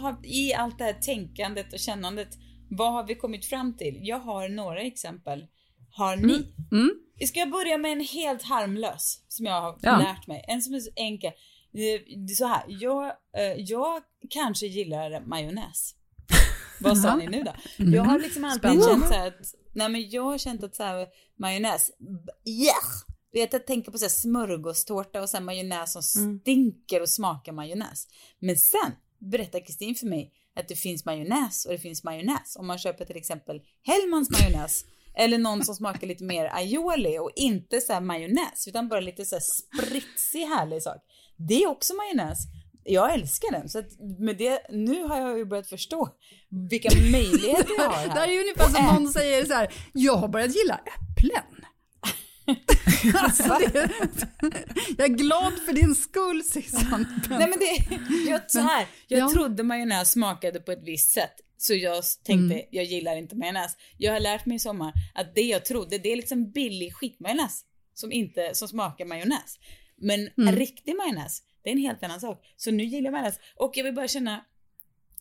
[0.01, 2.27] har, i allt det här tänkandet och kännandet,
[2.69, 3.99] vad har vi kommit fram till?
[4.01, 5.45] Jag har några exempel.
[5.91, 6.53] Har ni?
[6.71, 6.89] Mm.
[7.27, 9.97] Ska jag börja med en helt harmlös som jag har Ja.
[9.97, 10.45] lärt mig?
[10.47, 11.31] En som är så enkel.
[11.73, 12.01] Eh,
[12.37, 13.05] Så här, jag,
[13.37, 15.95] eh, jag kanske gillar majonnäs.
[16.81, 17.53] Vad sa ni nu då?
[17.77, 18.85] Jag har liksom alltid Spännande.
[18.89, 21.07] känt så här att, nej men jag har känt att så här,
[21.39, 21.91] majonnäs,
[22.45, 22.75] yeah!
[23.33, 27.51] Du vet, jag tänker på så här smörgåstårta och sen majonnäs som stinker och smakar
[27.51, 28.07] majonnäs.
[28.39, 32.55] Men sen berättar Kristin för mig att det finns majonnäs och det finns majonnäs.
[32.59, 37.31] Om man köper till exempel Hellmans majonnäs eller någon som smakar lite mer aioli och
[37.35, 40.97] inte så här majonnäs utan bara lite så här spritsig härlig sak.
[41.37, 42.37] Det är också majonnäs.
[42.83, 43.69] Jag älskar den.
[43.69, 46.09] Så att med det, nu har jag ju börjat förstå
[46.69, 48.27] vilka möjligheter jag har Det här här.
[48.27, 51.58] är ju ungefär som någon säger så här, jag har börjat gilla äpplen.
[53.15, 53.89] alltså, det,
[54.97, 57.05] jag är glad för din skull Sissan.
[57.29, 57.97] Nej men det,
[58.29, 59.29] jag, så här, jag Ja.
[59.33, 61.33] trodde majonnäs smakade på ett visst sätt.
[61.57, 63.77] Så jag tänkte, jag gillar inte majonnäs.
[63.97, 67.61] Jag har lärt mig i sommar att det jag trodde, det är liksom billig skitmajonnäs.
[67.93, 69.59] Som inte, som smakar majonnäs.
[69.97, 72.41] Men en riktig majonnäs, det är en helt annan sak.
[72.57, 73.39] Så nu gillar jag majonnäs.
[73.55, 74.45] Och jag vill bara känna,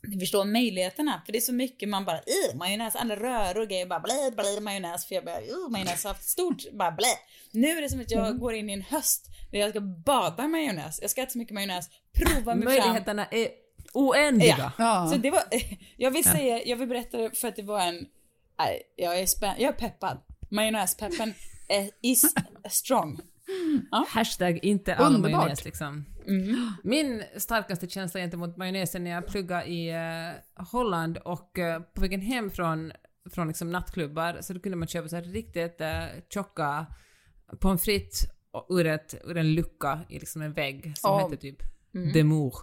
[0.03, 1.23] ni förstår möjligheterna.
[1.27, 4.31] För det är så mycket man bara, uh, majonnäs, alla röror och grejer bara blä,
[4.37, 5.07] blä, majonnäs.
[5.07, 7.15] För jag bara, uh, majonnäs har haft stort, bara blä.
[7.51, 10.45] Nu är det som att jag går in i en höst där jag ska bada
[10.45, 10.99] i majonnäs.
[11.03, 12.65] Jag ska äta så mycket majonnäs, prova mig fram.
[12.65, 13.49] Möjligheterna är
[13.93, 14.73] oändliga.
[14.79, 14.85] Ja.
[15.05, 15.11] Ja.
[15.13, 15.43] Så det var,
[15.97, 18.07] jag vill säga, jag vill berätta det för att det var en,
[18.59, 20.19] nej, jag är spänn, jag är peppad.
[20.51, 21.35] Majonnäspeppen
[22.03, 22.35] is
[22.69, 23.21] strong.
[24.09, 26.05] Hashtag inte all majonnäs liksom.
[26.85, 32.21] Min starkaste känsla gentemot majonnäsen när jag pluggade i eh, Holland och eh, på vägen
[32.21, 32.93] hem från,
[33.35, 36.87] från liksom nattklubbar så då kunde man köpa så här riktigt uh, tjocka
[37.61, 38.23] pommes frites
[38.69, 41.19] ur, ett, ur en lucka i liksom en vägg som Ja.
[41.19, 41.63] hette typ
[42.15, 42.55] Demour.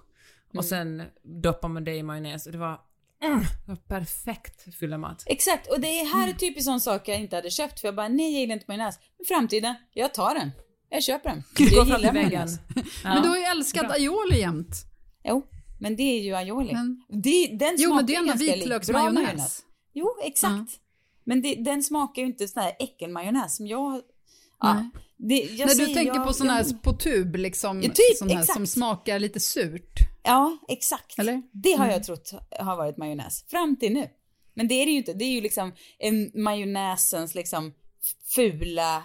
[0.57, 2.81] Och sen doppade man det i majonnäs och det var,
[3.23, 3.45] mm,
[3.87, 5.23] perfekt fyllemat.
[5.25, 8.07] Exakt, och det här är typiskt sån sak jag inte hade köpt för jag bara,
[8.07, 8.99] nej jag gillar inte majonnäs.
[9.17, 10.51] Men framtiden, jag tar den.
[10.89, 11.43] Jag köper den.
[11.57, 12.47] Gå Jag fram till väggen.
[13.03, 14.75] Men du har ju älskat aioli jämt.
[15.23, 15.45] Jo,
[15.79, 16.73] Men det är ju aioli.
[16.73, 19.35] Men- det, den Jo, men det är smakar ändå vitlöksmajonnäs.
[19.35, 20.71] bra Jo, exakt.
[21.23, 24.01] Men det, den smakar ju inte sån här äckelmajonnäs som jag...
[24.59, 27.89] Ja, det, jag När du tänker jag, på sån här jag, på tub, liksom, Ja,
[27.89, 28.57] typ, sån här exakt.
[28.57, 29.99] som smakar lite surt.
[30.23, 31.19] Ja, exakt.
[31.19, 31.41] Eller?
[31.51, 33.45] Det har jag trott har varit majonnäs.
[33.47, 34.09] Fram till nu.
[34.53, 35.13] Men det är det ju inte.
[35.13, 37.73] Det är ju liksom en majonnäsens liksom
[38.35, 39.03] fula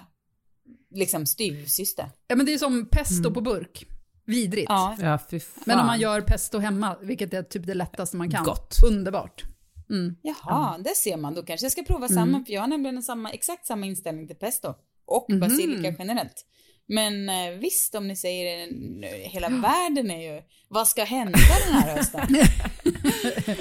[0.90, 2.10] liksom styvsyster.
[2.26, 3.86] Ja, men det är som pesto på burk.
[4.24, 4.66] Vidrigt.
[4.68, 5.18] Ja, Ja.
[5.64, 8.44] Men om man gör pesto hemma, vilket är typ det lättaste man kan.
[8.44, 8.74] Gott.
[8.86, 9.42] Underbart.
[10.22, 11.34] Jaha, det ser man.
[11.34, 14.36] Då kanske jag ska prova samma, för jag har nämligen samma, exakt samma inställning till
[14.36, 14.74] pesto.
[15.06, 16.46] Och basilika generellt.
[16.86, 18.68] Men eh, visst, om ni säger
[19.04, 22.36] eh, hela världen är ju, vad ska hända den här hösten?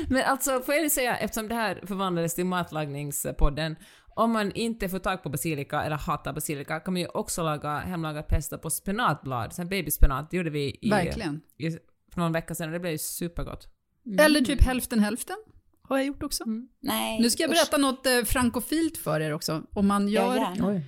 [0.09, 3.75] Men alltså, får jag säga, eftersom det här förvandlades till matlagningspodden,
[4.19, 7.77] om man inte får tag på basilika eller hatar basilika kan man ju också laga
[7.77, 11.41] hemlagat pesto på spenatblad, sen babyspenat, det gjorde vi i, Verkligen.
[11.58, 11.71] i,
[12.13, 13.67] för någon vecka sedan och det blev ju supergott.
[14.19, 15.38] Eller typ hälften hälften.
[15.82, 16.43] Har jag gjort också.
[16.79, 17.19] Nej.
[17.21, 17.58] Nu ska jag usch.
[17.58, 19.63] berätta något eh, frankofilt för er också.
[19.73, 20.82] Om man gör,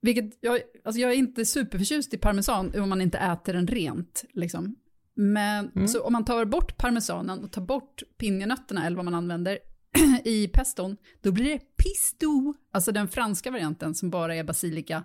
[0.00, 4.24] vilket jag, alltså jag är inte superförtjust i parmesan om man inte äter den rent.
[4.32, 4.76] Liksom.
[5.14, 9.58] Men så om man tar bort parmesanen och tar bort pinjenötterna eller vad man använder
[10.24, 15.04] i peston, då blir det pisto, alltså den franska varianten som bara är basilika,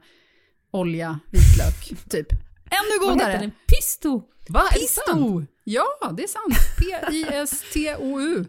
[0.72, 2.28] olja, vitlök, typ.
[2.32, 3.40] Ännu Vad heter godare!
[3.42, 3.52] den?
[3.68, 4.22] Pisto!
[4.50, 4.62] Va?
[4.76, 5.08] Är det sant?
[5.40, 5.54] Pisto!
[5.64, 6.56] Ja, det är sant.
[6.80, 8.46] P-I-S-T-O-U.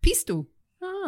[0.00, 0.44] Pisto.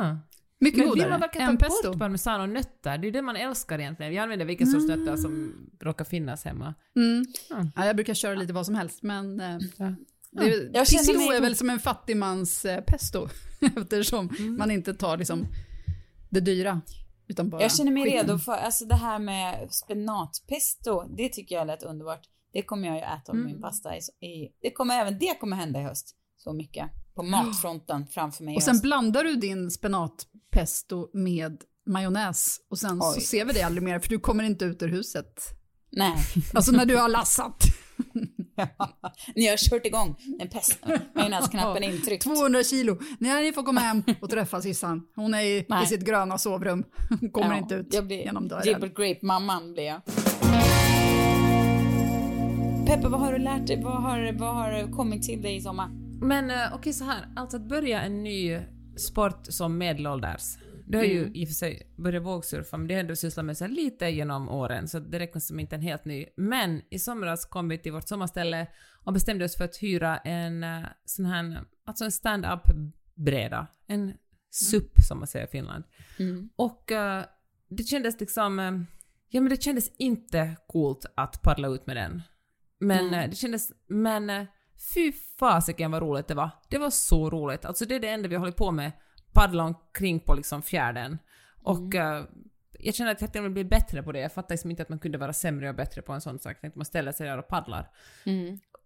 [0.01, 0.16] Ah.
[0.61, 1.90] Mycket Men vill godare man verkligen än ta pesto.
[1.90, 2.99] bort parmesan och nötter?
[2.99, 4.14] Det är det man älskar egentligen.
[4.14, 6.75] Jag använder vilken sorts nötter som råkar finnas hemma.
[6.97, 7.25] Mm.
[7.51, 7.66] Ja.
[7.77, 9.94] Ja, jag brukar köra lite vad som helst, men eh, Ja.
[10.35, 13.29] Det, Jag känner pisto mig- är väl som en fattigmans eh, pesto,
[13.77, 15.47] eftersom man inte tar liksom
[16.31, 16.81] det dyra,
[17.29, 18.27] utan bara Jag känner mig skiten.
[18.27, 22.20] redo för, alltså det här med spenatpesto, det tycker jag lät underbart.
[22.53, 24.01] Det kommer jag ju äta om min pasta i,
[24.62, 26.16] det kommer även det kommer hända i höst.
[26.37, 26.90] Så mycket.
[27.14, 33.14] På matfronten framför mig Och sen blandar du din spenatpesto med majonnäs och sen så
[33.16, 33.20] Oj.
[33.20, 35.40] ser vi det aldrig mer, för du kommer inte ut ur huset.
[35.92, 36.16] Nej.
[36.55, 37.62] Alltså när du har lassat.
[39.34, 40.78] Ni har kört igång en pest,
[41.14, 42.22] majonnäsknappen intryckt.
[42.24, 42.98] 200 kilo.
[43.18, 45.02] Nej, ni får komma hem och träffa Sissan.
[45.16, 46.84] Hon är i, i sitt gröna sovrum.
[47.20, 48.66] Hon kommer Ja, inte ut jag blir, genom dörren.
[48.66, 50.00] Gilbert Grape-mamman blir jag.
[52.86, 53.82] Peppe, vad har du lärt dig?
[53.82, 55.88] Vad har, vad har kommit till dig i sommar?
[56.20, 58.60] Men eh, okej så här, alltså att börja en ny
[58.96, 60.42] sport som medelålders.
[60.87, 63.57] Det har ju i och för sig börjat vågsurfa, men det har ändå sysslat med
[63.57, 66.27] så lite genom åren, så det räknas som inte en helt ny.
[66.37, 68.66] Men i somras kom vi till vårt sommarställe
[69.05, 72.62] och bestämde oss för att hyra en eh, sån här, alltså en stand-up
[73.14, 73.66] bräda.
[73.87, 74.12] En
[74.51, 75.85] SUP som man säger i Finland.
[76.57, 77.25] Och eh,
[77.68, 78.73] det kändes liksom, eh,
[79.29, 82.23] ja men det kändes inte coolt att paddla ut med den.
[82.79, 84.47] Men eh, det kändes, men
[84.94, 86.51] fy fasiken vad roligt det var.
[86.68, 87.64] Det var så roligt.
[87.64, 88.92] Alltså det är det enda vi har hållit på med,
[89.35, 91.18] paddla omkring på liksom fjärden.
[91.62, 92.25] Och eh,
[92.79, 94.20] jag känner att jag till och med blir bättre på det.
[94.20, 96.64] Jag fattar liksom inte att man kunde vara sämre och bättre på en sån sak.
[96.64, 97.90] Att man ställer sig där och paddlar.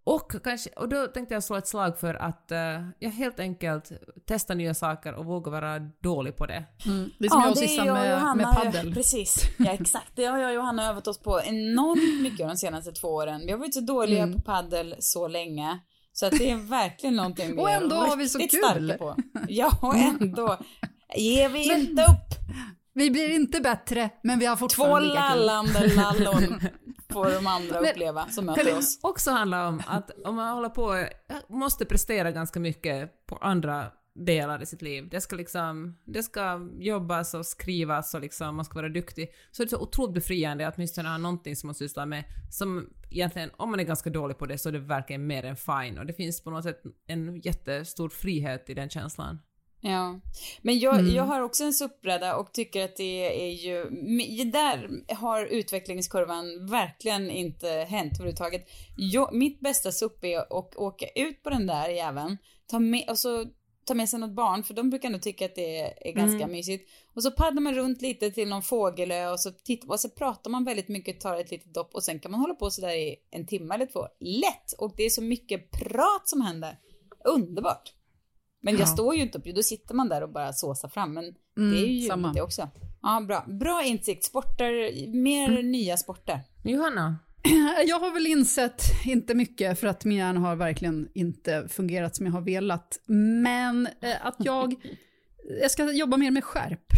[0.04, 3.92] Och, kanske, och då tänkte jag slå ett slag för att uh, jag helt enkelt
[4.26, 6.64] testa nya saker och våga vara dålig på det.
[6.86, 7.10] Mm.
[7.18, 8.94] Det är som jag och Sissan med, med paddel.
[8.94, 10.12] Precis, ja exakt.
[10.14, 13.40] Det har jag och Johanna övat oss på enormt mycket de senaste två åren.
[13.46, 14.34] Vi har varit så dåliga Mm.
[14.34, 15.78] på paddel så länge.
[16.12, 18.94] Så att det är verkligen någonting vi Och är ändå har vi så kul.
[18.98, 19.16] på.
[19.48, 20.58] Ja, och ändå
[21.16, 22.34] ger vi inte upp.
[22.94, 25.46] Vi blir inte bättre, men vi har Två fortfarande lika kul.
[25.46, 26.60] lallande lallon
[27.12, 28.98] får de andra Men- uppleva som möter det oss.
[29.02, 31.04] också handla om att om man håller på,
[31.48, 33.86] måste prestera ganska mycket på andra
[34.24, 35.08] delar i sitt liv.
[35.10, 39.28] Det ska liksom, det ska jobbas och skrivas och liksom, man ska vara duktig.
[39.50, 42.90] Så det är så otroligt befriande att åtminstone ha någonting som man sysslar med som
[43.10, 45.98] egentligen, om man är ganska dålig på det så är det verkligen mer än fine
[45.98, 49.38] och det finns på något sätt en jättestor frihet i den känslan.
[49.80, 50.20] Ja,
[50.62, 51.14] men jag, Mm.
[51.14, 53.84] jag har också en SUP-bräda och tycker att det är ju,
[54.50, 58.66] där har utvecklingskurvan verkligen inte hänt överhuvudtaget.
[58.96, 63.18] Jag, mitt bästa SUP är att åka ut på den där jäveln, ta med, och
[63.18, 63.46] så
[63.88, 66.36] ta med sig något barn, för de brukar nog tycka att det är, är ganska
[66.44, 66.50] Mm.
[66.52, 66.90] mysigt.
[67.14, 70.50] Och så paddlar man runt lite till någon fågelö och så, titt, och så pratar
[70.50, 73.16] man väldigt mycket, tar ett litet dopp och sen kan man hålla på sådär i
[73.30, 74.06] en timme eller två.
[74.20, 74.72] Lätt!
[74.78, 76.78] Och det är så mycket prat som händer.
[77.24, 77.92] Underbart!
[78.62, 78.86] Men jag Ja.
[78.86, 81.12] står ju inte upp, då sitter man där och bara såsar fram.
[81.14, 81.24] Men
[81.56, 82.32] Mm, det är ju samma.
[82.32, 82.68] det också.
[83.02, 83.44] Ja, bra.
[83.48, 84.24] Bra insikt.
[84.24, 85.70] Sporter, mer Mm.
[85.70, 86.40] nya sporter.
[86.64, 87.16] Johanna?
[87.86, 92.26] Jag har väl insett, inte mycket för att min hjärna har verkligen inte fungerat som
[92.26, 94.74] jag har velat, men eh, att jag,
[95.60, 96.80] jag ska jobba mer med skärp.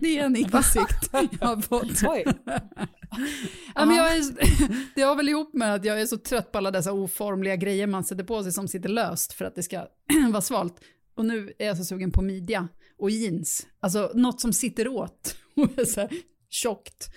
[0.00, 2.02] Det är en insikt jag har fått.
[2.08, 2.24] Oj.
[3.74, 4.22] Ja, men jag är,
[4.94, 7.86] det har väl ihop med att jag är så trött på alla dessa oformliga grejer
[7.86, 9.86] man sätter på sig som sitter löst för att det ska
[10.30, 10.80] vara svalt.
[11.14, 13.66] Och nu är jag så sugen på midja och jeans.
[13.80, 16.10] Alltså något som sitter åt och är så här
[16.48, 17.08] tjockt.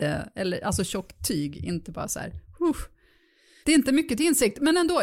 [0.00, 2.28] Eh, eller alltså tjockt tyg, inte bara så här.
[2.28, 2.76] Uh.
[3.64, 5.02] Det är inte mycket till insikt, men ändå.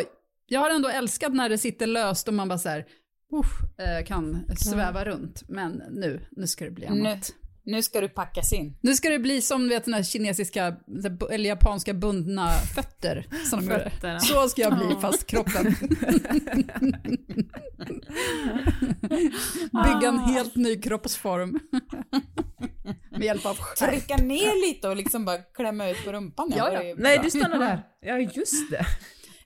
[0.49, 4.45] Jag har ändå älskat när det sitter löst och man bara så här uh, kan
[4.57, 5.43] sväva runt.
[5.47, 7.33] Men nu, nu ska det bli Nu, annat.
[7.63, 8.77] nu ska du packas in.
[8.81, 10.75] Nu ska det bli som vet, den här kinesiska
[11.31, 13.27] eller japanska bundna fötter.
[13.49, 13.89] Som de gjorde.
[13.89, 14.19] Fötterna.
[14.19, 15.65] Så ska jag bli, fast kroppen.
[19.71, 21.59] Bygga en helt ny kroppsform.
[23.17, 23.89] Med hjälp av skärp.
[23.89, 26.53] Trycka ner lite och liksom bara klämma ut på rumpan.
[26.55, 26.95] Ja, ja.
[26.97, 27.83] Nej, du stannar där.
[28.01, 28.85] Ja, just det.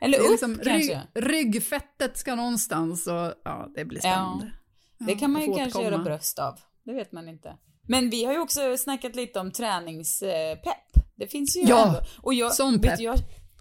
[0.01, 1.01] Eller upp liksom kanske.
[1.13, 4.51] rygg, ryggfettet ska någonstans och ja, det blir spännande.
[4.99, 6.59] Det kan man ju kanske göra bröst av.
[6.85, 7.55] Det vet man inte.
[7.87, 11.05] Men vi har ju också snackat lite om träningspepp.
[11.15, 11.99] Det finns ju Ja, ändå.
[12.21, 12.99] Och jag, sån vet pepp.
[12.99, 13.17] Jag,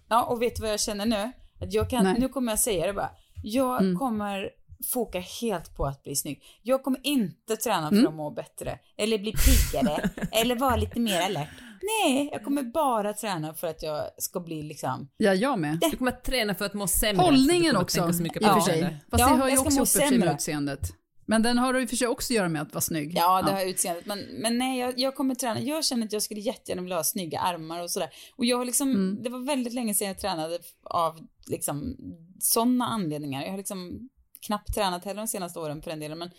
[0.09, 1.31] ja, och vet du vad jag känner nu?
[1.61, 2.09] Att jag kan, Nej.
[2.09, 2.21] Mm.
[2.21, 3.09] nu kommer jag säga det bara.
[3.43, 4.49] Jag kommer
[4.93, 6.43] foka helt på att bli snygg.
[6.63, 8.07] Jag kommer inte träna för Mm.
[8.07, 8.79] att må bättre.
[8.97, 10.09] Eller bli piggare.
[10.31, 11.49] eller vara lite mer alert.
[11.83, 15.07] Nej, jag kommer bara träna för att jag ska bli liksom...
[15.17, 15.77] Ja, jag med.
[15.91, 17.23] Du kommer att träna för att må sämre.
[17.23, 18.81] Hållningen också, tänka så mycket i och på för sig.
[19.11, 20.33] Fast Ja, det har ju jag ska också upp sig med sämre.
[20.33, 20.79] utseendet.
[21.25, 23.13] Men den har ju i och för sig också att göra med att vara snygg.
[23.15, 24.05] Ja, det har utseendet.
[24.05, 25.59] Men, men nej, jag, jag kommer träna.
[25.61, 28.09] Jag känner att jag skulle jättegärna vilja ha snygga armar och sådär.
[28.35, 31.95] Och jag har liksom, det var väldigt länge sedan jag tränade av liksom
[32.39, 33.41] sådana anledningar.
[33.43, 34.09] Jag har liksom
[34.45, 36.17] knappt tränat heller de senaste åren för den delen.
[36.17, 36.29] Men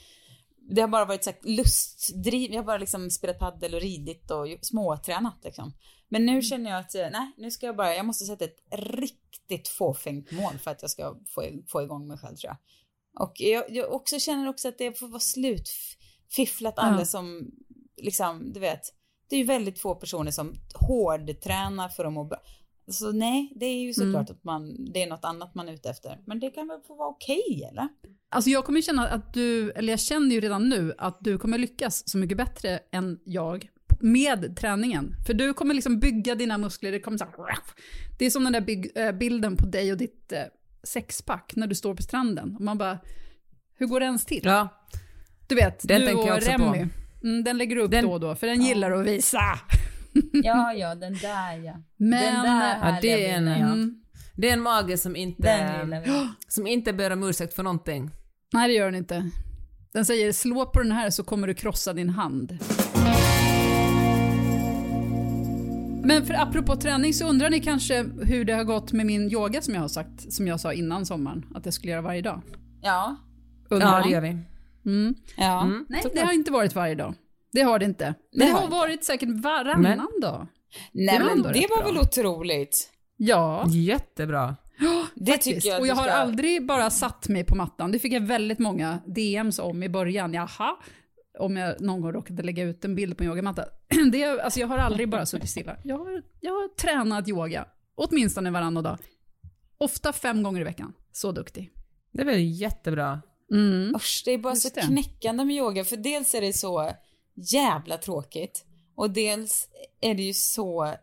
[0.70, 2.50] det har bara varit så här lustdriv.
[2.50, 5.72] Jag har bara liksom spelat paddel och ridit och småtränat liksom.
[6.08, 8.58] Men nu känner jag att, eh, nej, nu ska jag bara, jag måste sätta ett
[8.72, 12.56] riktigt fåfängt mål för att jag ska få, få igång mig själv tror jag.
[13.22, 15.70] Och jag, jag också känner också att det får vara slut
[16.30, 17.04] fifflat alla Ja.
[17.04, 17.50] som,
[17.96, 18.80] liksom, du vet,
[19.28, 22.38] det är ju väldigt få personer som hårdtränar för att må bra.
[22.88, 25.90] Så nej, det är ju såklart att man, det är något annat man är ute
[25.90, 26.18] efter.
[26.26, 27.88] Men det kan väl få vara okej, eller?
[28.28, 31.58] Alltså jag kommer känna att du, eller jag känner ju redan nu att du kommer
[31.58, 33.68] lyckas så mycket bättre än jag
[34.00, 35.14] med träningen.
[35.26, 37.32] För du kommer liksom bygga dina muskler, det kommer så här,
[38.18, 40.38] Det är som den där bygg, äh, bilden på dig och ditt äh,
[40.82, 42.54] sexpack när du står på stranden.
[42.56, 42.98] Och man bara,
[43.78, 44.42] hur går det ens till?
[44.44, 44.68] Ja,
[45.48, 46.64] Du vet, Den du tänker och jag också Remy.
[46.64, 46.88] på.
[47.26, 49.40] Mm, den lägger du upp Den- då och då, för den gillar att visa.
[50.32, 51.74] Ja, ja, den där ja.
[51.96, 53.66] Men- den där Ja, det är en- bilden, ja.
[53.72, 53.94] Mm.
[54.36, 55.88] det är en mage som inte,
[56.48, 58.10] som inte ber om ursäkt för någonting.
[58.52, 59.30] Nej, det gör den inte.
[59.92, 62.58] Den säger slå på den här så kommer du krossa din hand.
[66.04, 69.62] Men för apropå träning så undrar ni kanske hur det har gått med min yoga
[69.62, 72.42] som jag har sagt, som jag sa innan sommaren, att jag skulle göra varje dag.
[72.82, 73.16] Ja.
[73.70, 74.04] Undrar Ja, ni?
[74.04, 74.38] det gör vi.
[74.90, 75.14] Mm.
[75.36, 75.62] Ja.
[75.62, 75.86] Mm.
[75.88, 77.14] Nej, det har inte varit varje dag.
[77.52, 78.04] Det har det inte.
[78.04, 78.76] Men Det det, har har inte.
[78.76, 80.46] varit säkert varannan Men- dag.
[80.92, 81.86] Nej, var men det var bra.
[81.86, 82.90] väl otroligt.
[83.16, 84.56] Ja, Jättebra.
[85.14, 85.56] Det faktiskt.
[85.56, 86.12] tycker jag Och jag har ska...
[86.12, 87.92] aldrig bara satt mig på mattan.
[87.92, 90.34] Det fick jag väldigt många DMs om i början.
[90.34, 90.76] Jaha,
[91.38, 93.64] om jag någon gång råkade lägga ut en bild på en yogamatta.
[94.12, 95.76] Det, är- alltså jag har aldrig bara suttit stilla.
[95.84, 98.98] Jag har, jag har tränat yoga, åtminstone varannan dag.
[99.78, 100.92] Ofta fem gånger i veckan.
[101.12, 101.72] Så duktig.
[102.12, 103.22] Det är väl jättebra.
[103.52, 103.94] Mm.
[103.96, 104.80] Usch, det är bara Just så det.
[104.86, 106.90] knäckande med yoga, för dels är det så
[107.34, 108.64] jävla tråkigt
[108.94, 109.68] och dels
[110.00, 110.94] är det ju så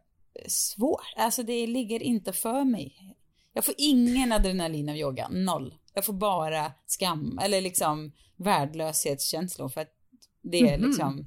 [0.48, 1.14] svårt.
[1.18, 3.16] Alltså det ligger inte för mig.
[3.54, 5.76] Jag får ingen adrenalin av yoga, noll.
[5.94, 9.94] Jag får bara skam, eller liksom värdelöshetskänslor för att
[10.42, 10.88] det är Mhm.
[10.90, 11.26] liksom,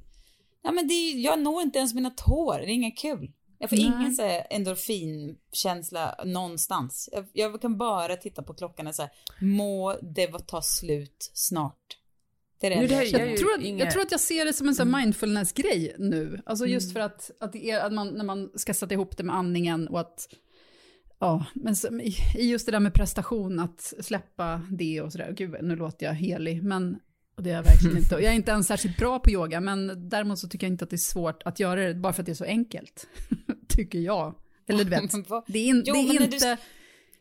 [0.63, 3.31] ja men det är, jag når inte ens mina tår, det är inget kul.
[3.57, 3.85] Jag får Nej.
[3.85, 7.09] ingen så här endorfinkänsla någonstans.
[7.11, 9.09] Jag, jag kan bara titta på klockan och säga,
[9.41, 11.97] må det ta slut snart.
[12.63, 13.25] Det är det Nu, det jag här- känner.
[13.27, 16.41] Jag tror, att, inget- jag tror att jag ser det som en sån mindfulness-grej nu.
[16.45, 19.23] Alltså just för att, att, det är, att man, när man ska sätta ihop det
[19.23, 20.27] med andningen och att,
[21.19, 25.33] ja, men som, i, just det där med prestation, att släppa det och sådär.
[25.37, 26.99] Gud, nu låter jag helig, men
[27.37, 28.15] och det är jag verkligen inte.
[28.15, 30.89] Jag är inte ens särskilt bra på yoga, men däremot så tycker jag inte att
[30.89, 33.07] det är svårt att göra det, bara för att det är så enkelt.
[33.67, 34.35] tycker jag.
[34.67, 35.11] Eller du vet,
[35.47, 36.57] det är, in, Jo, det är när du- inte,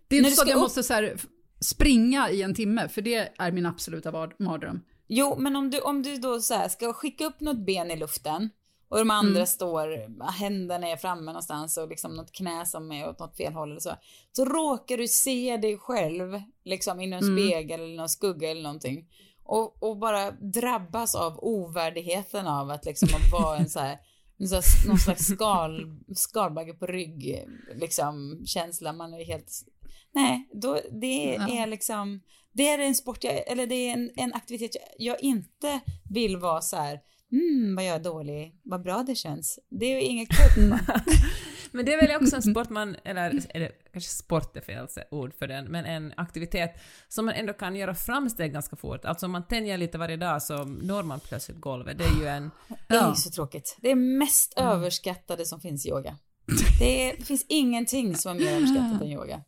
[0.08, 1.16] det är inte så att jag upp- måste så här,
[1.60, 4.80] springa i en timme, för det är min absoluta mardröm.
[5.14, 7.96] Jo, men om du, om du då så här ska skicka upp något ben i
[7.96, 8.50] luften
[8.88, 13.18] och de andra står, händerna är framme någonstans och liksom något knä som är åt
[13.18, 13.94] något fel håll eller så.
[14.32, 19.08] Så råkar du se dig själv liksom i någon spegel eller någon skugga eller någonting.
[19.44, 23.98] Och, och bara drabbas av ovärdigheten av att liksom att vara en så här,
[24.38, 27.44] en så här, någon slags skal, skalbagge på rygg,
[27.74, 28.92] liksom känsla.
[28.92, 29.50] Man är helt,
[30.12, 31.48] nej, då, det Ja.
[31.48, 32.20] är liksom,
[32.52, 35.80] det är en sport, jag, eller det är en, en aktivitet jag, inte
[36.10, 37.00] vill vara så här
[37.32, 39.58] mm vad jag är dålig, vad bra det känns.
[39.70, 40.78] Det är ju inget kul.
[41.74, 45.34] Men det är väl också en sport man, eller, eller kanske sport är fel ord
[45.38, 46.74] för den, men en aktivitet
[47.08, 49.04] som man ändå kan göra framsteg ganska fort.
[49.04, 51.98] Alltså om man tänjer lite varje dag så når man plötsligt golvet.
[51.98, 52.50] Det är ju en...
[52.88, 53.76] Det är ju så tråkigt.
[53.80, 54.70] Det är mest Mm.
[54.70, 56.18] överskattade som finns i yoga.
[56.78, 59.40] Det, är, det finns ingenting som är mer överskattat än yoga.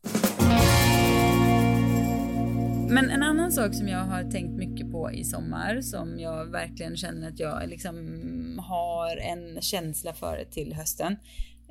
[2.88, 6.96] Men en annan sak som jag har tänkt mycket på i sommar, som jag verkligen
[6.96, 7.96] känner att jag liksom
[8.62, 11.12] har en känsla för till hösten.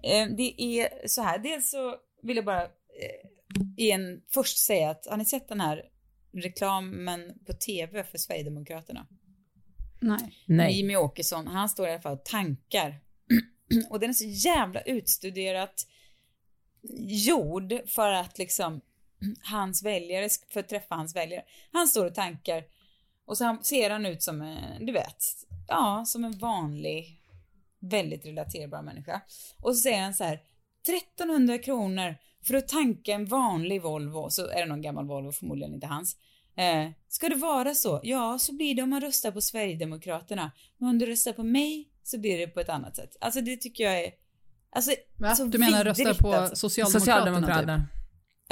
[0.03, 2.69] Eh, det är så här, dels så vill jag bara eh,
[3.77, 5.83] igen först säga att har ni sett den här
[6.33, 9.07] reklamen på tv för Sverigedemokraterna?
[9.99, 10.37] Nej.
[10.45, 10.77] Nej.
[10.77, 12.99] Jimmy Åkesson, han står i alla fall och tankar.
[13.89, 15.87] och den är så jävla utstuderat
[17.07, 18.81] gjord för att liksom
[19.43, 21.43] hans väljare, för att träffa hans väljare.
[21.71, 22.63] Han står och tankar
[23.25, 25.23] och så ser han ut som en, du vet,
[25.67, 27.21] ja, som en vanlig,
[27.79, 29.21] väldigt relaterbar människa.
[29.61, 30.39] Och så säger han så här,
[30.87, 35.73] 1300 kronor för att tanka en vanlig Volvo, så är det någon gammal Volvo, förmodligen
[35.73, 36.17] inte hans.
[36.55, 37.99] Eh, ska det vara så?
[38.03, 40.51] Ja, så blir det om man röstar på Sverigedemokraterna.
[40.77, 43.17] Men om du röstar på mig så blir det på ett annat sätt.
[43.19, 44.11] Alltså det tycker jag är...
[44.75, 45.35] Alltså, Va?
[45.35, 46.55] så du menar rösta på alltså.
[46.55, 46.99] Socialdemokraterna?
[46.99, 47.77] Socialdemokraterna.
[47.77, 48.02] Typ.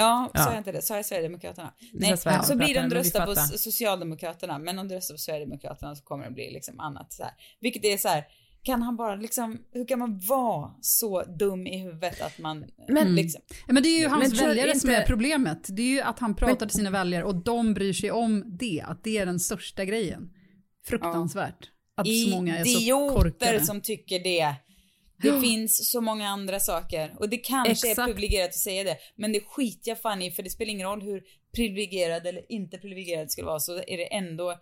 [0.02, 0.44] Ja, Ja.
[0.44, 0.82] sa jag inte det?
[0.82, 1.74] Sa jag Sverigedemokraterna?
[1.80, 5.14] Nej, Sverigedemokraterna, så blir det om du men röstar på Socialdemokraterna, men om du röstar
[5.14, 7.32] på Sverigedemokraterna så kommer det bli liksom annat så här.
[7.60, 8.24] Vilket är så här,
[8.64, 13.16] kan han bara liksom, hur kan man vara så dum i huvudet att man, Men-
[13.16, 15.66] liksom, Ja, Men det är ju hans Men väljare som inte- är problemet.
[15.70, 18.84] Det är ju att han pratar till sina väljare och de bryr sig om det,
[18.88, 20.30] att det är den största grejen.
[20.86, 21.70] Fruktansvärt.
[21.96, 23.66] Att så många är så idioter korkade.
[23.66, 24.56] som tycker det.
[25.22, 28.08] Det finns så många andra saker och det kanske är Exakt.
[28.08, 31.02] privilegierat att säga det, men det skiter jag fan i för det spelar ingen roll
[31.02, 31.24] hur
[31.56, 34.56] privilegierad eller inte privilegierad det skulle vara så är det ändå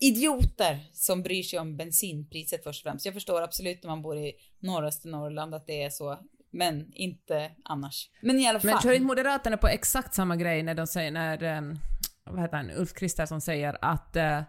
[0.00, 3.04] idioter som bryr sig om bensinpriset först och främst.
[3.04, 6.18] Jag förstår absolut när man bor i norraste Norrland att det är så,
[6.50, 8.10] men inte annars.
[8.20, 8.70] Men i alla fall.
[8.70, 11.78] Men kör inte Moderaterna på exakt samma grej när de säger, när um,
[12.24, 14.42] vad heter han, Ulf Kristersson säger att eh,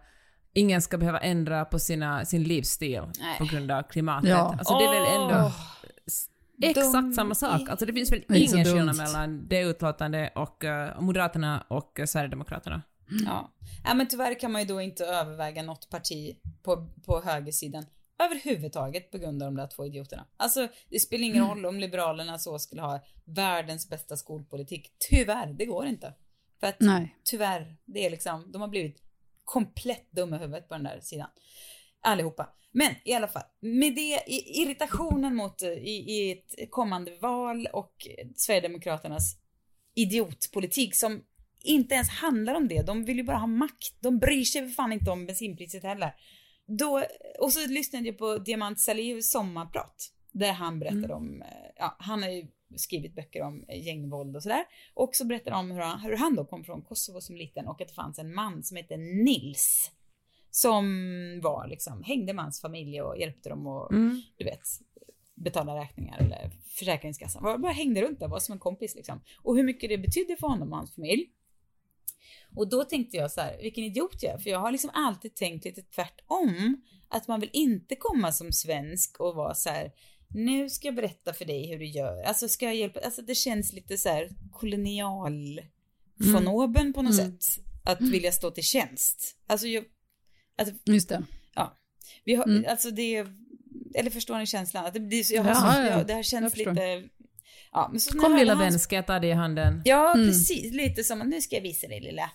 [0.54, 3.38] ingen ska behöva ändra på sina, sin livsstil Nej.
[3.38, 4.30] på grund av klimatet.
[4.30, 4.56] Ja.
[4.60, 7.70] Alltså det är väl ändå Åh, exakt samma sak.
[7.70, 12.06] Alltså det finns väl Det ingen skillnad mellan det utlåtande och eh, Moderaterna och uh,
[12.06, 12.82] Sverigedemokraterna.
[13.26, 13.52] Ja.
[13.84, 17.86] ja, men tyvärr kan man ju då inte överväga något parti på, på högersidan
[18.26, 20.26] överhuvudtaget på grund av de där två idioterna.
[20.38, 24.92] Alltså, det spelar ingen roll om Liberalerna så skulle ha världens bästa skolpolitik.
[25.10, 26.14] Tyvärr, det går inte.
[26.60, 27.16] För att Nej.
[27.24, 28.98] tyvärr, det är liksom, de har blivit
[29.46, 31.30] komplett dumma huvudet på den där sidan.
[32.02, 32.50] Allihopa.
[32.72, 37.94] Men i alla fall, med det, irritationen mot eh, i, i ett kommande val och
[38.36, 39.38] Sverigedemokraternas
[39.96, 41.24] idiotpolitik som
[41.64, 42.82] inte ens handlar om det.
[42.82, 43.96] De vill ju bara ha makt.
[44.00, 46.16] De bryr sig för fan inte om bensinpriset heller.
[46.66, 47.06] Då,
[47.40, 50.12] och så lyssnade jag på Diamant Salihus sommarprat.
[50.32, 52.48] Där han berättade om, eh, ja, han har ju
[52.78, 54.66] skrivit böcker om eh, gängvåld och sådär.
[54.94, 57.68] Och så berättade han om hur han, hur han då kom från Kosovo som liten
[57.68, 59.92] och att det fanns en man som hette Nils.
[60.52, 60.86] Som
[61.44, 64.22] var liksom, hängde med hans familj och hjälpte dem och Mm.
[64.38, 64.62] du vet,
[65.36, 67.44] betala räkningar eller Försäkringskassan.
[67.44, 69.22] Bara, bara hängde runt där, var som en kompis liksom.
[69.44, 71.30] Och hur mycket det betydde för honom och hans familj.
[72.56, 75.36] Och då tänkte jag så här, vilken idiot jag är, för jag har liksom alltid
[75.36, 76.82] tänkt lite tvärtom.
[77.10, 79.92] Att man vill inte komma som svensk och vara så här,
[80.34, 82.24] nu ska jag berätta för dig hur du gör.
[82.24, 87.40] Alltså ska jag hjälpa, alltså det känns lite så här kolonialfonoben på något Mm.
[87.40, 87.64] sätt.
[87.86, 89.36] Att vilja stå till tjänst.
[89.48, 89.84] Alltså jag,
[90.58, 91.24] alltså Just det.
[91.56, 91.78] Ja.
[92.26, 92.66] Vi har, Mm.
[92.70, 93.26] alltså det,
[93.96, 94.86] eller förstår ni känslan?
[94.86, 97.04] Att det, blir jag har, Ja, jag, det här känns lite...
[97.72, 99.82] Ja, men så Kom lilla vän, ska jag ta dig i handen?
[99.86, 100.28] Ja, Mm.
[100.28, 100.74] precis.
[100.74, 102.32] Lite som nu ska jag visa dig lilla...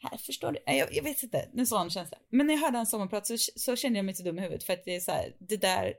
[0.00, 0.58] Här, förstår du?
[0.66, 2.18] Jag, jag vet inte, en sån känsla.
[2.30, 4.64] Men när jag hörde hans sommarprat så, så kände jag mig så dum i huvudet
[4.64, 5.94] för att det är så här, det där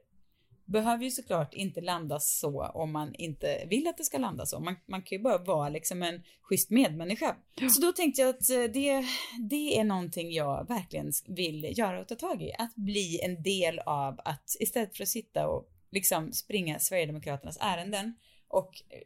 [0.72, 4.60] behöver ju såklart inte landa så om man inte vill att det ska landa så.
[4.60, 7.36] Man, man kan ju bara vara liksom en schysst medmänniska.
[7.76, 9.06] Så då tänkte jag att eh, det,
[9.50, 12.54] det är någonting jag verkligen vill göra och ta tag i.
[12.58, 18.16] Att bli en del av att istället för att sitta och liksom springa Sverigedemokraternas ärenden
[18.48, 19.00] och eh,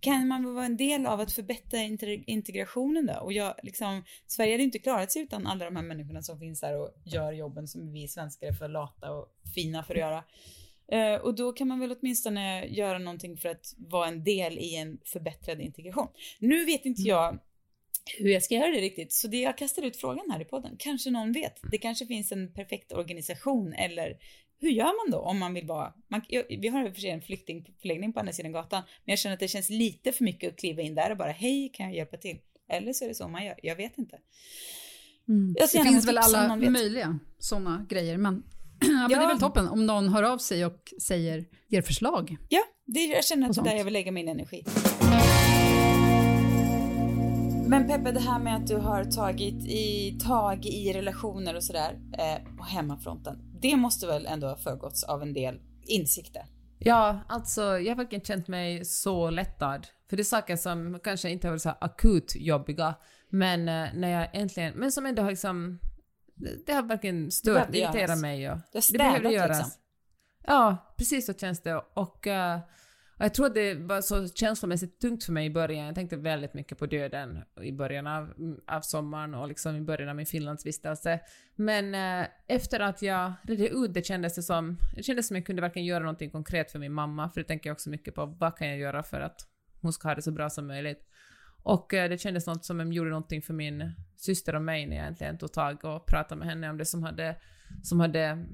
[0.00, 1.78] kan man vara en del av att förbättra
[2.26, 3.14] integrationen då?
[3.14, 6.62] Och jag, liksom, Sverige hade inte klarat sig utan alla de här människorna som finns
[6.62, 10.24] här och gör jobben som vi svenskar är för lata och fina för att göra.
[10.92, 14.76] Eh, och då kan man väl åtminstone göra någonting för att vara en del i
[14.76, 16.08] en förbättrad integration.
[16.38, 17.38] Nu vet inte jag
[18.18, 20.76] hur jag ska göra det riktigt, så det jag kastar ut frågan här i podden,
[20.78, 21.60] kanske någon vet.
[21.70, 24.16] Det kanske finns en perfekt organisation eller
[24.60, 27.00] hur gör man då om man vill vara, man, jag, vi har i och för
[27.00, 30.24] sig en flyktingförläggning på andra sidan gatan, men jag känner att det känns lite för
[30.24, 32.38] mycket att kliva in där och bara hej, kan jag hjälpa till?
[32.72, 34.18] Eller så är det så man gör, jag vet inte.
[35.58, 38.16] Jag ser Det finns väl alla möjliga sådana grejer.
[38.16, 38.42] Men,
[38.80, 39.28] ja, men det är Ja.
[39.28, 42.36] väl toppen om någon hör av sig och säger, ger förslag.
[42.48, 44.64] Ja, det, jag känner att Och det är där jag vill lägga min energi.
[47.68, 51.98] Men Peppe, det här med att du har tagit i, tag i relationer och sådär
[52.18, 53.49] eh, på hemmafronten.
[53.60, 56.46] Det måste väl ändå ha föregåtts av en del insikter?
[56.78, 59.86] Ja, alltså jag har verkligen känt mig så lättad.
[60.08, 62.94] För det är saker som kanske inte har varit så akut jobbiga,
[63.28, 65.78] men eh, när jag äntligen, men som ändå har liksom,
[66.34, 68.50] det, det har verkligen stört, irriterat mig.
[68.50, 69.58] Och, har det behövde göras.
[69.58, 69.80] liksom.
[70.46, 71.74] Ja, precis så känns det.
[71.74, 72.26] Och, och
[73.22, 75.86] jag tror att det var så känslomässigt tungt för mig i början.
[75.86, 78.34] Jag tänkte väldigt mycket på döden i början av,
[78.66, 81.20] av sommaren och liksom i början av min Finlandsvistelse.
[81.56, 85.46] Men eh, efter att jag redde ut det kändes det som, det kändes som jag
[85.46, 88.26] kunde verkligen göra någonting konkret för min mamma, för det tänker jag också mycket på,
[88.26, 89.40] vad kan jag göra för att
[89.80, 91.06] hon ska ha det så bra som möjligt.
[91.62, 94.96] Och eh, det kändes något som jag gjorde någonting för min syster och mig när
[94.96, 97.36] jag äntligen tog tag och pratade med henne om det som hade,
[97.82, 98.46] som hade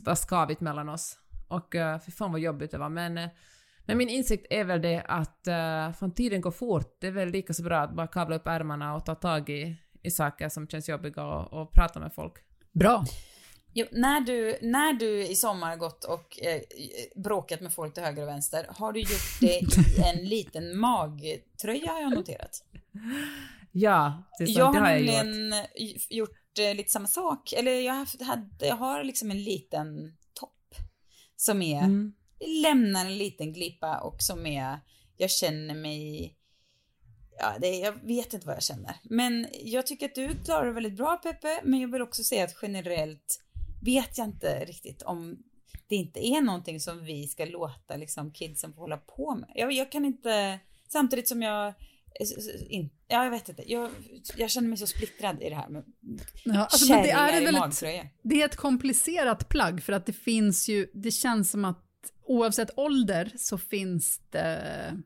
[0.00, 1.18] var skavigt mellan oss.
[1.48, 2.88] Och eh, för fan vad jobbigt det var.
[2.88, 3.28] Men, eh,
[3.86, 6.96] men min insikt är väl det att uh, fan tiden går fort.
[7.00, 9.76] Det är väl lika så bra att bara kavla upp ärmarna och ta tag i,
[10.02, 12.32] i saker som känns jobbiga och, och prata med folk.
[12.72, 13.04] Bra.
[13.78, 16.60] Jo, när, du, när du i sommar gått och eh,
[17.22, 19.66] bråkat med folk till höger och vänster, har du gjort det i
[20.18, 22.64] en liten magtröja har jag noterat.
[23.72, 25.66] Ja, det, så, Jag det har jag gjort.
[25.76, 27.52] gjort, gjort eh, lite samma sak.
[27.52, 30.74] Eller jag har, haft- hade, jag har liksom en liten topp
[31.36, 32.14] som är, Mm.
[32.40, 34.78] Lämnar en liten glipa och som är,
[35.16, 36.34] jag känner mig,
[37.38, 38.96] ja det, jag vet inte vad jag känner.
[39.02, 42.44] Men jag tycker att du klarar det väldigt bra Peppe, men jag vill också säga
[42.44, 43.42] att generellt
[43.84, 45.38] vet jag inte riktigt om
[45.88, 49.50] det inte är någonting som vi ska låta liksom kidsen få hålla på med.
[49.54, 50.58] Jag, jag kan inte,
[50.88, 51.74] samtidigt som jag
[52.68, 53.72] in, ja, jag vet inte.
[53.72, 53.90] Jag,
[54.36, 55.84] jag känner mig så splittrad i det här med
[56.44, 58.06] Ja, alltså, det, är i väldigt, magtröja.
[58.22, 61.85] det är ett komplicerat plagg för att det finns ju, det känns som att
[62.24, 65.02] oavsett ålder så finns det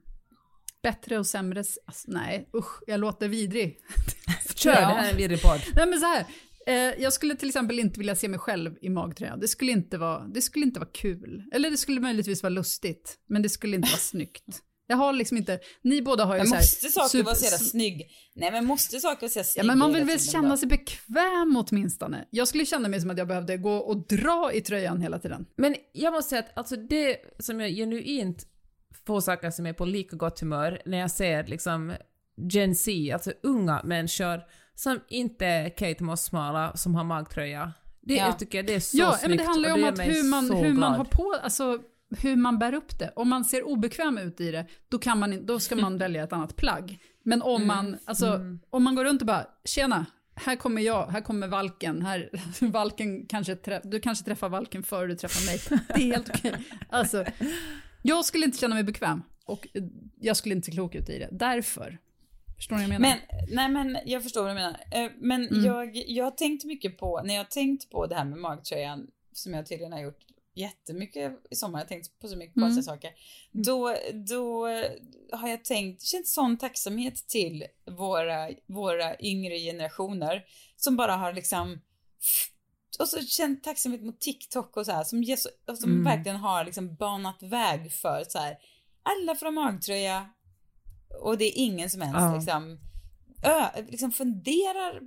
[0.82, 3.78] bättre och sämre, alltså, nej usch, jag låter vidrig.
[4.54, 4.78] Kör, Ja.
[4.80, 5.60] det här är en virrig podd.
[5.74, 6.26] Nej men så här,
[6.66, 9.36] eh, jag skulle till exempel inte vilja se mig själv i magtröja.
[9.36, 11.44] Det skulle inte vara, det skulle inte vara kul.
[11.52, 14.62] Eller det skulle möjligtvis vara lustigt, men det skulle inte vara snyggt.
[14.90, 17.34] Jag har liksom inte, ni båda har ju Men så här, måste saker super- vara
[17.34, 18.10] så jävla snygg?
[18.34, 20.68] Nej men måste saker vara så jävla Ja, snygga men man vill väl känna sig
[20.68, 22.24] bekväm åtminstone.
[22.30, 25.46] Jag skulle känna mig som att jag behövde gå och dra i tröjan hela tiden.
[25.56, 28.46] Men jag måste säga att alltså det som jag genuint
[29.06, 31.94] får saker som är på lika gott humör när jag ser liksom
[32.52, 34.40] Gen Z, alltså unga människor
[34.74, 37.72] som inte är Kate Moss-smala som har magtröja.
[38.02, 38.26] Det Ja.
[38.26, 40.22] jag tycker jag det är så ja, snyggt men det handlar ju om att hur
[40.30, 41.78] man, hur man har på, alltså
[42.22, 43.12] hur man bär upp det.
[43.16, 46.32] Om man ser obekväm ut i det, då, kan man, då ska man välja ett
[46.32, 46.98] annat plagg.
[47.22, 48.40] Men om man, alltså,
[48.70, 52.30] om man går runt och bara, tjena, här kommer jag, här kommer valken, här,
[52.72, 55.80] valken kanske, trä, du kanske träffar valken före du träffar mig.
[55.88, 56.54] Det är helt okej.
[56.88, 57.24] Alltså,
[58.02, 59.68] jag skulle inte känna mig bekväm och
[60.20, 61.28] jag skulle inte se klok ut i det.
[61.32, 61.98] Därför.
[62.56, 63.16] Förstår ni vad jag menar?
[63.48, 64.76] Men, nej men jag förstår vad du menar.
[64.92, 65.64] Eh, Men Mm.
[65.64, 69.06] jag, jag har tänkt mycket på, när jag har tänkt på det här med magtröjan,
[69.32, 70.18] som jag tydligen har gjort
[70.54, 72.68] jättemycket i sommar, jag har tänkt på så mycket Mm.
[72.68, 73.10] konstiga saker.
[73.52, 74.66] Då, då
[75.32, 77.64] har jag tänkt, känt sån tacksamhet till
[77.98, 80.44] våra, våra yngre generationer
[80.76, 81.80] som bara har liksom
[82.98, 86.04] och så känt tacksamhet mot TikTok och så här som, ger så, och som Mm.
[86.04, 88.56] verkligen har liksom banat väg för så här
[89.02, 90.30] alla får ha magtröja
[91.22, 92.34] och det är ingen som ens Ja.
[92.36, 92.78] liksom,
[93.44, 95.00] ö, liksom funderar,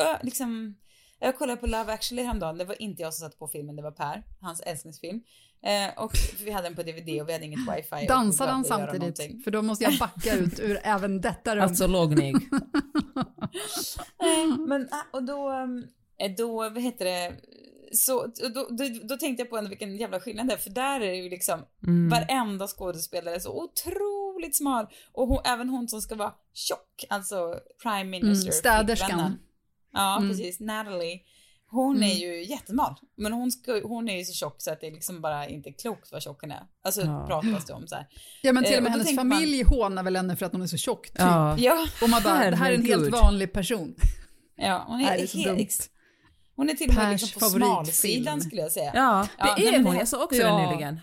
[0.00, 0.78] ö, liksom
[1.20, 3.82] jag kollade på Love actually häromdagen, det var inte jag som satte på filmen, det
[3.82, 5.20] var Per, hans älsklingsfilm.
[5.66, 6.12] Eh, och
[6.44, 8.06] vi hade den på DVD och vi hade inget wifi.
[8.06, 9.44] Dansade han samtidigt?
[9.44, 11.62] För då måste jag backa ut ur även detta rum.
[11.64, 12.36] Alltså lågnig.
[14.68, 15.52] Men, ah, och då,
[16.18, 17.32] eh, då, vad heter det,
[17.92, 21.00] så, då, då, då tänkte jag på ändå vilken jävla skillnad det är, för där
[21.00, 22.08] är det ju liksom Mm.
[22.08, 24.86] varenda skådespelare så otroligt smal.
[25.12, 28.48] Och hon, även hon som ska vara tjock, alltså prime minister.
[28.48, 29.38] Mm, städerskan.
[29.94, 30.28] Ja, Mm.
[30.30, 30.60] precis.
[30.60, 31.20] Natalie.
[31.70, 32.10] Hon Mm.
[32.10, 32.94] är ju jättemal.
[33.16, 35.72] Men hon, ska, hon är ju så tjock så att det är liksom bara inte
[35.72, 36.62] klokt vad tjock hon är.
[36.84, 37.24] Alltså Ja.
[37.28, 38.06] pratas det om så här.
[38.42, 40.36] Ja men till Eh, och med och då hennes tänker man- familj hånar väl henne
[40.36, 41.18] för att hon är så tjock typ.
[41.18, 41.58] Ja.
[41.58, 43.94] Ja, Och man bara, det här är en helt vanlig person.
[44.56, 45.68] ja hon är, Nej, det är så helt, dumt.
[46.56, 48.92] hon är till och med Pers liksom på smalsidan skulle jag säga.
[48.94, 49.96] Ja, det Ja, nej, är det hon.
[49.96, 50.58] Jag såg också Ja.
[50.58, 51.00] den nyligen.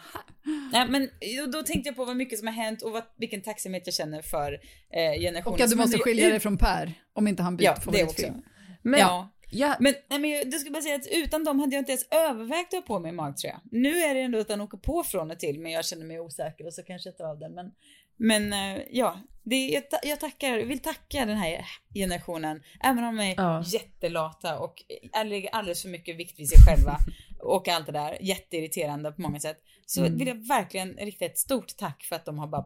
[0.74, 1.10] Nej, men
[1.52, 4.22] då, tänkte jag på vad mycket som har hänt och vad, vilken tacksamhet jag känner
[4.22, 5.54] för eh, generationen.
[5.56, 7.92] Och att du måste skilja dig från Per, om inte han byter Ja, det också.
[7.92, 8.42] favoritfilm.
[8.82, 9.30] Men, Ja.
[9.52, 11.92] ja, Men, nej, men jag, du ska bara säga att utan dem hade jag inte
[11.92, 13.62] ens övervägt att ha på mig magtröja.
[13.72, 16.20] Nu är det ändå att den åker på från och till, men jag känner mig
[16.20, 17.54] osäker och så kanske jag tar av den.
[17.54, 17.72] Men,
[18.18, 23.24] men eh, ja, Det, jag, jag tackar, vill tacka den här generationen, även om de
[23.32, 23.64] är Ja.
[23.66, 24.84] jättelata och
[25.26, 26.98] lägger alldeles för mycket vikt vid sig själva
[27.40, 29.58] och allt det där, jätteirriterande på många sätt.
[29.86, 30.18] Så Mm.
[30.18, 32.66] vill jag verkligen rikta ett stort tack för att de har bara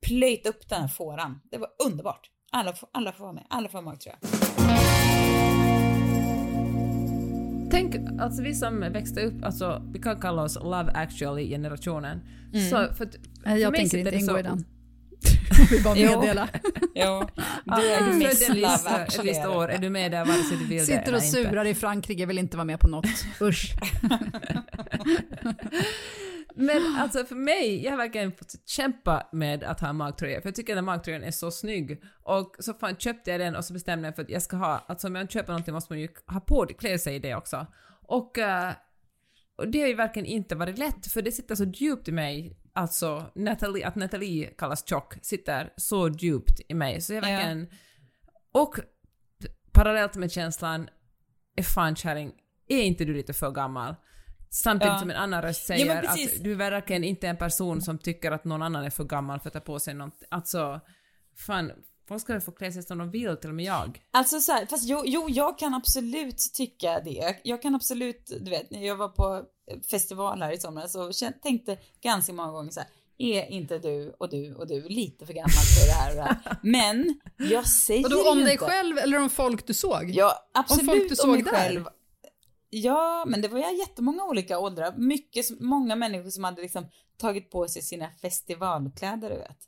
[0.00, 1.40] plöjt upp den här fåran.
[1.50, 2.30] Det var underbart.
[2.52, 3.94] Alla, alla får vara med, alla får vara med
[7.78, 12.20] Tänk, alltså vi som växte upp, alltså vi kan kalla oss Love actually-generationen.
[12.70, 14.64] Så, för, för jag mig tänker inte det ingå så- i den.
[15.70, 16.48] vill bara meddela.
[16.94, 17.28] Jo,
[17.64, 19.28] Ja, du är du Miss Love ett actually.
[19.30, 21.26] visst år, är du med där vare sig du vill det Sitter och inte.
[21.26, 23.06] surar i Frankrike, vill inte vara med på något.
[23.42, 23.72] Usch.
[26.54, 30.48] Men alltså för mig, jag har verkligen fått kämpa med att ha en magtröja, för
[30.48, 32.02] jag tycker att den magtröjan är så snygg.
[32.22, 34.84] Och så fan köpte jag den och så bestämde jag för att jag ska ha,
[34.88, 37.34] alltså om jag köper någonting måste man ju ha på det, klä sig i det
[37.34, 37.66] också.
[38.02, 38.72] Och, eh,
[39.56, 42.56] och det har ju verkligen inte varit lätt, för det sitter så djupt i mig,
[42.72, 47.00] alltså Natalie, att Natalie kallas tjock, sitter så djupt i mig.
[47.00, 47.28] Så jag Ja.
[47.28, 47.68] verkligen...
[48.52, 48.74] Och
[49.72, 50.88] parallellt med känslan,
[51.56, 52.32] är fan kärring,
[52.68, 53.94] är inte du lite för gammal?
[54.50, 54.98] Samtidigt Ja.
[54.98, 57.98] som en annan röst Ja, säger men att du är verkligen inte en person som
[57.98, 60.22] tycker att någon annan är för gammal för att ta på sig något.
[60.28, 60.80] Alltså,
[61.46, 61.72] fan,
[62.08, 64.02] folk ska väl få klä sig som de vill, till och med jag.
[64.10, 67.36] Alltså så här, fast jo, jo, jag kan absolut tycka det.
[67.44, 69.42] Jag kan absolut, du vet, när jag var på
[69.90, 72.88] festival här i somras så kän- tänkte ganska många gånger så här,
[73.20, 76.22] är inte du och du och du lite för gammal för det här och det
[76.22, 76.56] här?
[76.62, 77.20] Men
[77.50, 78.64] jag säger Och då om dig inte.
[78.64, 80.10] själv eller om folk du såg?
[80.10, 81.50] Ja, absolut folk om, du såg mig där?
[81.52, 81.84] själv.
[82.70, 84.94] Ja, men det var ju jättemånga olika åldrar.
[84.96, 89.58] Mycket, många människor som hade liksom tagit på sig sina festivalkläder, du vet.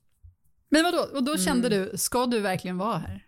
[0.68, 1.88] Men vadå, och då kände Mm.
[1.92, 3.26] du, ska du verkligen vara här?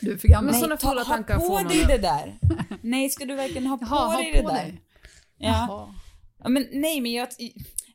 [0.00, 0.44] Du är för gammal.
[0.50, 2.38] Men sådana ta, fulla ha tankar på får dig det där.
[2.82, 4.56] Nej, ska du verkligen ha på Jaha, dig ha det på där?
[4.56, 4.80] dig.
[5.36, 5.48] Ja.
[5.68, 5.94] Jaha.
[6.42, 7.28] Ja, men nej, men jag,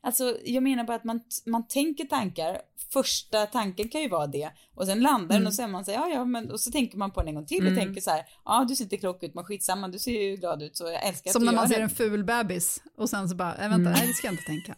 [0.05, 2.61] alltså, jag menar bara att man, man tänker tankar.
[2.93, 5.91] Första tanken kan ju vara det och sen landar den och så är man så
[5.91, 8.01] här, ja, ja, men och så tänker man på den en gång till och tänker
[8.01, 10.77] så här, ja, du ser inte klok ut, men skitsamma, du ser ju glad ut
[10.77, 11.83] så jag älskar Som att när du man gör ser det.
[11.83, 14.75] en ful bebis och sen så bara, äh, vänta, nej det ska jag inte tänka.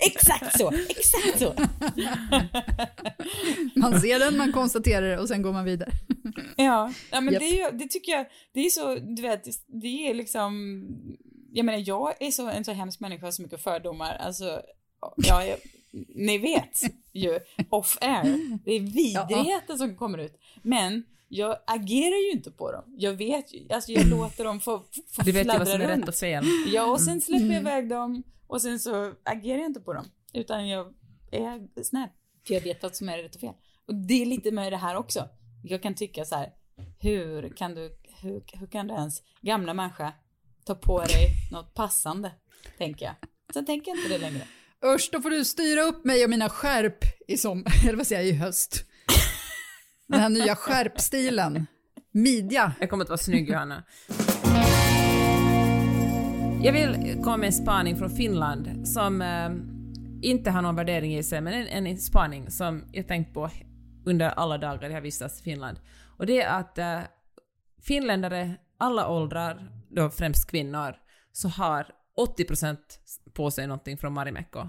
[0.00, 1.54] exakt så, exakt så.
[3.80, 5.90] Man ser den, man konstaterar det och sen går man vidare.
[6.56, 7.40] Ja, ja men Japp.
[7.40, 9.44] det, är ju, det tycker jag, det är så, du vet,
[9.82, 10.82] det är liksom,
[11.52, 14.62] jag menar jag är så, en så hemsk människa, så mycket fördomar, alltså,
[15.16, 15.58] ja, jag,
[16.14, 16.80] ni vet
[17.12, 17.40] ju,
[17.70, 22.84] off air, det är vidrigheten som kommer ut, men jag agerar ju inte på dem,
[22.96, 24.78] jag vet ju, alltså jag låter dem få,
[25.10, 26.02] få Du vet ju vad som är runt.
[26.02, 26.44] rätt och fel.
[26.66, 30.04] Ja, och sen släpper jag iväg dem och sen så agerar jag inte på dem.
[30.32, 30.94] Utan jag
[31.30, 32.08] är snäll.
[32.46, 33.54] För jag vet vad som är rätt och fel.
[33.86, 35.28] Och det är lite med det här också.
[35.64, 36.52] Jag kan tycka så här,
[37.00, 40.12] hur kan du, hur, hur kan du ens, gamla människa,
[40.64, 42.32] ta på dig något passande?
[42.78, 43.14] Tänker jag.
[43.54, 44.46] Sen tänker jag inte det längre.
[44.84, 48.22] Usch, då får du styra upp mig och mina skärp i som, eller vad säger
[48.22, 48.84] jag, i höst.
[50.06, 51.66] Den här nya skärpstilen.
[52.10, 52.72] Midja.
[52.80, 53.84] Jag kommer att vara snygg, Johanna.
[56.62, 59.50] Jag vill komma med en spaning från Finland som eh,
[60.22, 63.50] inte har någon värdering i sig, men en, en spaning som jag tänkt på
[64.04, 65.80] under alla dagar jag har vistats i Finland.
[66.18, 67.00] Och det är att eh,
[67.82, 70.94] finländare, alla åldrar, då främst kvinnor,
[71.32, 71.86] så har
[72.38, 72.76] 80%
[73.32, 74.68] på sig någonting från Marimekko.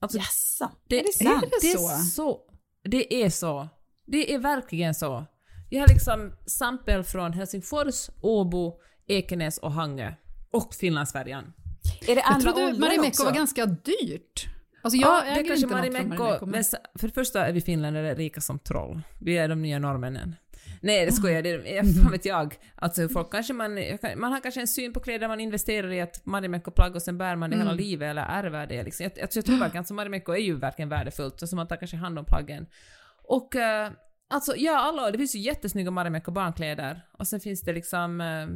[0.00, 1.44] Alltså, Jaså, det, är det sant?
[1.50, 2.40] det det är så?
[2.82, 3.68] Det är så.
[4.06, 5.26] Det är verkligen så.
[5.70, 10.14] Jag har liksom sampel från Helsingfors, Åbo, Ekenäs och Hangö.
[10.50, 11.52] Och Finlandsfärjan.
[12.00, 14.46] Är det Jag andra trodde åldrar Marimekko var ganska dyrt.
[14.82, 16.46] Alltså jag ja, det äger kanske inte Marimekko, Marimekko.
[16.46, 16.64] men
[16.98, 19.02] för det första är vi finländare rika som troll.
[19.20, 20.36] Vi är de nya norrmännen.
[20.84, 21.94] Nej, det skojar jag.
[21.94, 22.54] Fan vet jag.
[22.74, 23.78] Alltså folk kanske man,
[24.16, 27.36] man har kanske en syn på kläder man investerar i ett Marimekko-plagg och sen bär
[27.36, 28.82] man det hela livet eller ärver det.
[28.82, 29.04] Liksom.
[29.04, 31.96] Jag, jag, jag tror verkligen att Marimekko är ju verkligen värdefullt, så man tar kanske
[31.96, 32.66] hand om plaggen.
[33.22, 33.90] Och eh,
[34.30, 38.46] alltså, ja, alla, det finns ju jättesnygga Marimekko barnkläder och sen finns det liksom eh,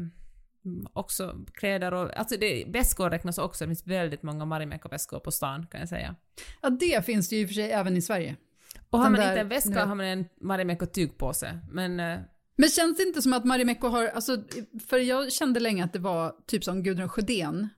[0.93, 5.66] också kläder och, alltså det, väskor räknas också, det finns väldigt många Marimekko-väskor på stan
[5.66, 6.16] kan jag säga.
[6.62, 8.37] Ja, det finns det ju i och för sig även i Sverige.
[8.91, 11.59] Och har man där- inte en väska nu- har man en Marimekko tygpåse.
[11.70, 12.18] Men eh,
[12.57, 14.43] Men känns det inte som att Marimekko har, alltså,
[14.89, 17.68] för jag kände länge att det var typ som Gudrun Sjödén,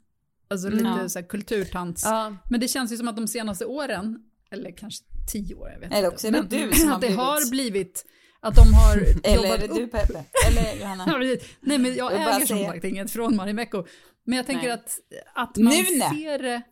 [0.50, 1.08] alltså lite Ja.
[1.08, 2.02] så här kulturtants.
[2.04, 4.18] ja, Men det känns ju som att de senaste åren,
[4.50, 6.08] eller kanske tio år, jag vet Eller inte.
[6.08, 8.04] också är det du som har att det blivit- har blivit,
[8.40, 10.24] att de har Eller jobbat är det du upp Peppe?
[10.48, 11.06] Eller Johanna?
[11.60, 13.84] Nej, men jag Jag äger som sagt inget från Marimekko.
[14.24, 14.72] Men jag tänker Nej.
[14.72, 14.98] att,
[15.34, 16.10] att man Nune.
[16.10, 16.62] ser det...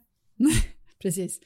[1.03, 1.41] precis.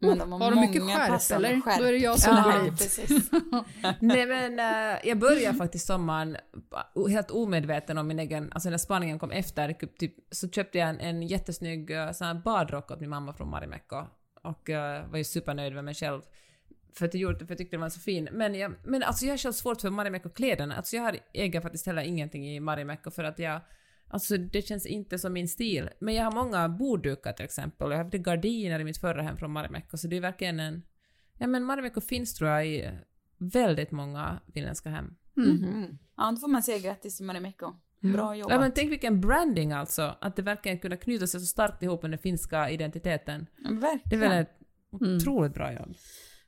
[0.00, 1.60] Men Oh, de har har de mycket skärp eller?
[1.60, 1.78] skärp.
[1.78, 2.78] Då är det jag som går dit.
[2.78, 3.30] precis.
[4.00, 6.36] nej men eh, jag började faktiskt sommaren
[6.94, 10.88] o- helt omedveten om min egen, alltså när spaningen kom efter, typ, så köpte jag
[10.88, 13.96] en, en jättesnygg uh, sån här badrock åt min mamma från Marimekko
[14.42, 16.20] och eh, var ju supernöjd med mig själv.
[16.94, 18.28] för att jag gjort det för jag tyckte den var så fin.
[18.32, 20.76] Men, jag, men alltså jag har själv svårt för Marimekko-kläderna.
[20.76, 23.60] Alltså jag har, äger faktiskt heller ingenting i Marimekko för att jag
[24.10, 25.90] Alltså det känns inte som min stil.
[25.98, 27.90] Men jag har många borddukar till exempel.
[27.90, 30.82] Jag har haft gardiner i mitt förra hem från Marimekko, så det är verkligen en...
[31.38, 32.90] Ja men Marimekko finns tror jag i
[33.38, 35.16] väldigt många finländska hem.
[35.34, 35.98] Mhm.
[36.16, 37.72] Ja, då får man säga grattis till Marimekko.
[38.00, 38.52] Bra jobbat.
[38.52, 42.02] Ja men tänk vilken branding alltså, att det verkligen kunde knyta sig så starkt ihop
[42.02, 43.46] med den finska identiteten.
[43.56, 44.00] Verkligen.
[44.04, 44.58] Det är väl ett
[44.90, 45.94] otroligt bra jobb.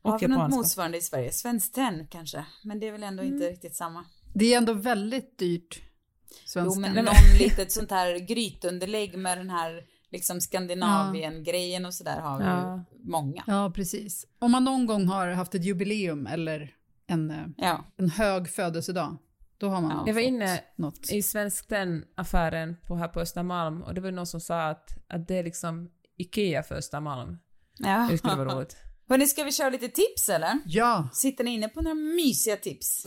[0.03, 1.33] Har Och vi något motsvarande i Sverige?
[1.33, 2.45] Svenskt Tenn kanske?
[2.65, 3.49] Men det är väl ändå inte Mm.
[3.49, 4.05] riktigt samma.
[4.35, 5.83] Det är ändå väldigt dyrt.
[6.31, 12.21] Jo, Svenskt men någon litet sånt här grytunderlägg med den här liksom Skandinavien-grejen och sådär
[12.21, 12.85] har vi Ja.
[12.93, 13.45] ju många.
[13.47, 14.27] Ja, precis.
[14.39, 16.75] Om man någon gång har haft ett jubileum eller
[17.07, 17.85] en, eh, Ja.
[17.97, 19.17] en hög födelsedag,
[19.59, 20.05] då har man Ja.
[20.07, 21.11] Jag var inne något.
[21.13, 25.29] i Svensk Tenn-affären på, här på Östermalm och det var någon som sa att, att
[25.29, 27.39] det är liksom IKEA för Östermalm.
[27.79, 28.09] ja.
[28.11, 28.77] Det skulle vara roligt.
[29.09, 30.59] Hörni, ska vi köra lite tips eller?
[30.67, 33.07] Ja, Sitter ni inne på några mysiga tips?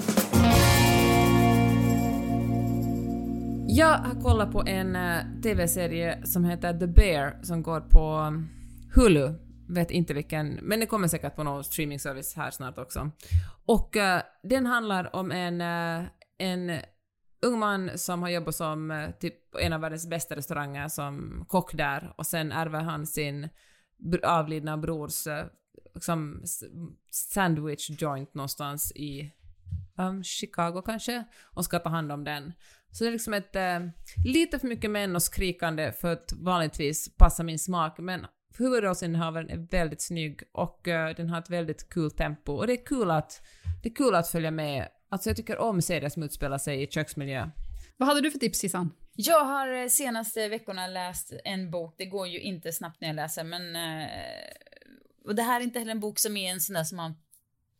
[3.76, 8.49] Jag har kollat på en eh, TV-serie som heter The Bear som går på mm,
[8.95, 9.34] Hulu.
[9.69, 13.11] Vet inte vilken, men det kommer säkert på någon streamingservice här snart också.
[13.65, 16.07] Och uh, den handlar om en, uh,
[16.38, 16.80] en
[17.41, 21.45] ung man som har jobbat som uh, typ på en av världens bästa restauranger som
[21.47, 23.49] kock där och sen ärver han sin
[23.97, 25.28] br- avlidna brors
[25.93, 26.43] liksom
[27.11, 29.32] sandwich joint någonstans i
[29.97, 32.53] um, Chicago kanske och ska ta hand om den.
[32.93, 33.79] Så det är liksom ett eh,
[34.25, 38.25] lite för mycket män och skrikande för att vanligtvis passa min smak, men
[38.57, 42.85] huvudrollsinnehavaren är väldigt snygg och eh, den har ett väldigt kul tempo och det är
[42.85, 43.41] kul att,
[43.83, 44.87] det är kul att följa med.
[45.09, 47.49] Alltså jag tycker om serier som utspelar sig i köksmiljö.
[47.97, 48.93] vad hade du för tips Sissan?
[49.15, 53.15] Jag har eh, senaste veckorna läst en bok, det går ju inte snabbt när jag
[53.15, 54.09] läser men eh,
[55.25, 57.15] och det här är inte heller en bok som är en sån där som man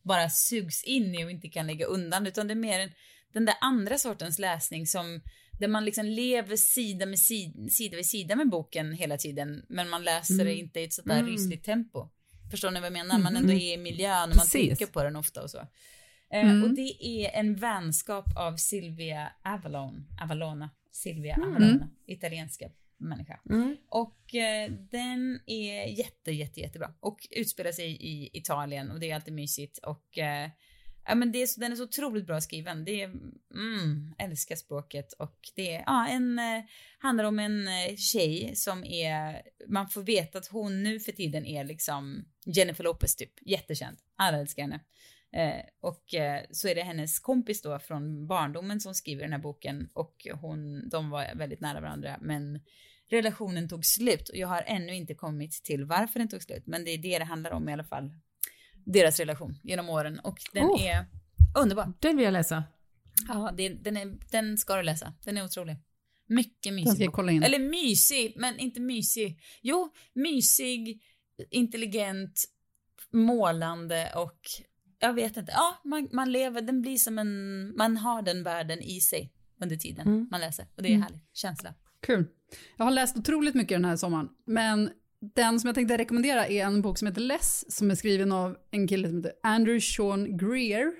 [0.04, 2.92] bara sugs in i och inte kan lägga undan utan det är mer en,
[3.34, 5.22] den där andra sortens läsning som
[5.60, 9.90] där man liksom lever sida, med sida, sida vid sida med boken hela tiden men
[9.90, 11.32] man läser det inte i ett sådär Mm.
[11.32, 12.10] rysligt tempo.
[12.52, 13.20] Förstår ni vad jag menar?
[13.20, 15.58] Man ändå är i miljön och man tänker på den ofta och så.
[16.34, 16.64] Eh, Mm.
[16.64, 21.50] Och det är en vänskap av Silvia Avalon, Avalona, Silvia Mm.
[21.50, 23.40] Avalona, italienska människa.
[23.50, 23.78] Mm.
[23.90, 26.94] Och eh, den är jätte, jätte, jättebra.
[27.00, 30.50] Och utspelar sig i Italien och det är alltid mysigt och eh,
[31.06, 32.86] ja men det är, så- den är så otroligt bra skriven.
[32.86, 33.06] Det är,
[33.54, 36.64] mm, älskar språket och det är, ja en, eh,
[36.98, 41.46] handlar om en eh, tjej som är, man får veta att hon nu för tiden
[41.46, 43.98] är liksom Jennifer Lopez typ, jättekänd.
[44.16, 44.80] Alla älskar henne.
[45.36, 49.40] Eh, och eh, så är det hennes kompis då från barndomen som skriver den här
[49.40, 52.60] boken och hon, de var väldigt nära varandra men
[53.10, 56.86] relationen tog slut och jag har ännu inte kommit till varför den tog slut men
[56.86, 58.12] det är det det handlar om i alla fall.
[58.86, 60.86] Deras relation genom åren och den Oh.
[60.86, 61.06] är
[61.58, 61.94] underbar.
[62.00, 62.64] Den vill jag läsa.
[63.28, 65.14] Ja, det, den, är, den ska du läsa.
[65.24, 65.76] Den är otrolig.
[66.28, 66.92] Mycket mysig.
[66.94, 67.16] ska jag bok.
[67.16, 67.44] kolla in.
[67.44, 69.40] Eller mysig, men inte mysig.
[69.62, 71.02] Jo, mysig,
[71.50, 72.44] intelligent,
[73.12, 74.40] målande och
[75.00, 75.52] jag vet inte.
[75.52, 79.76] Ja, man, man lever, den blir som en, man har den världen i sig under
[79.76, 80.28] tiden Mm.
[80.32, 80.66] man läser.
[80.76, 81.02] Och det är Mm.
[81.02, 81.22] härligt.
[81.34, 81.74] Känsla.
[82.02, 82.26] Kul.
[82.78, 84.92] Jag har läst otroligt mycket den här sommaren, men
[85.36, 88.58] den som jag tänkte rekommendera är en bok som heter Less, som är skriven av
[88.72, 90.92] en kille som heter Andrew Sean Greer.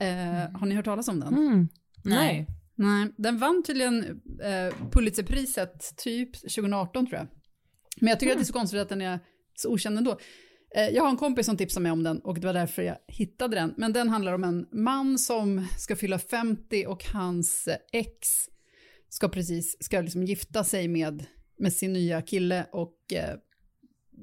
[0.00, 1.34] Eh, Har ni hört talas om den?
[1.34, 1.68] Mm.
[2.04, 2.46] Nej.
[2.74, 3.14] Nej.
[3.16, 7.26] Den vann tydligen eh, Pulitzerpriset typ 2018 tror jag.
[8.00, 9.20] Men jag tycker att det är så konstigt att den är
[9.54, 10.18] så okänd ändå.
[10.76, 12.96] Eh, jag har en kompis som tipsade mig om den och det var därför jag
[13.08, 13.74] hittade den.
[13.76, 18.28] Men den handlar om en man som ska fylla 50 och hans ex
[19.08, 21.26] ska precis, ska liksom gifta sig med,
[21.60, 23.36] med sin nya kille och eh,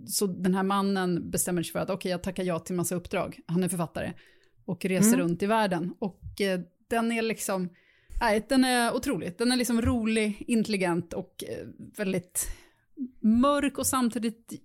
[0.07, 3.39] så den här mannen bestämmer sig för att okej, jag tackar ja till massa uppdrag.
[3.45, 4.13] Han är författare
[4.65, 5.19] och reser Mm.
[5.19, 5.93] runt i världen.
[5.99, 7.69] Och eh, den är liksom,
[8.21, 9.35] nej, den är otrolig.
[9.37, 11.67] Den är liksom rolig, intelligent och eh,
[11.97, 12.47] väldigt
[13.21, 14.53] mörk och samtidigt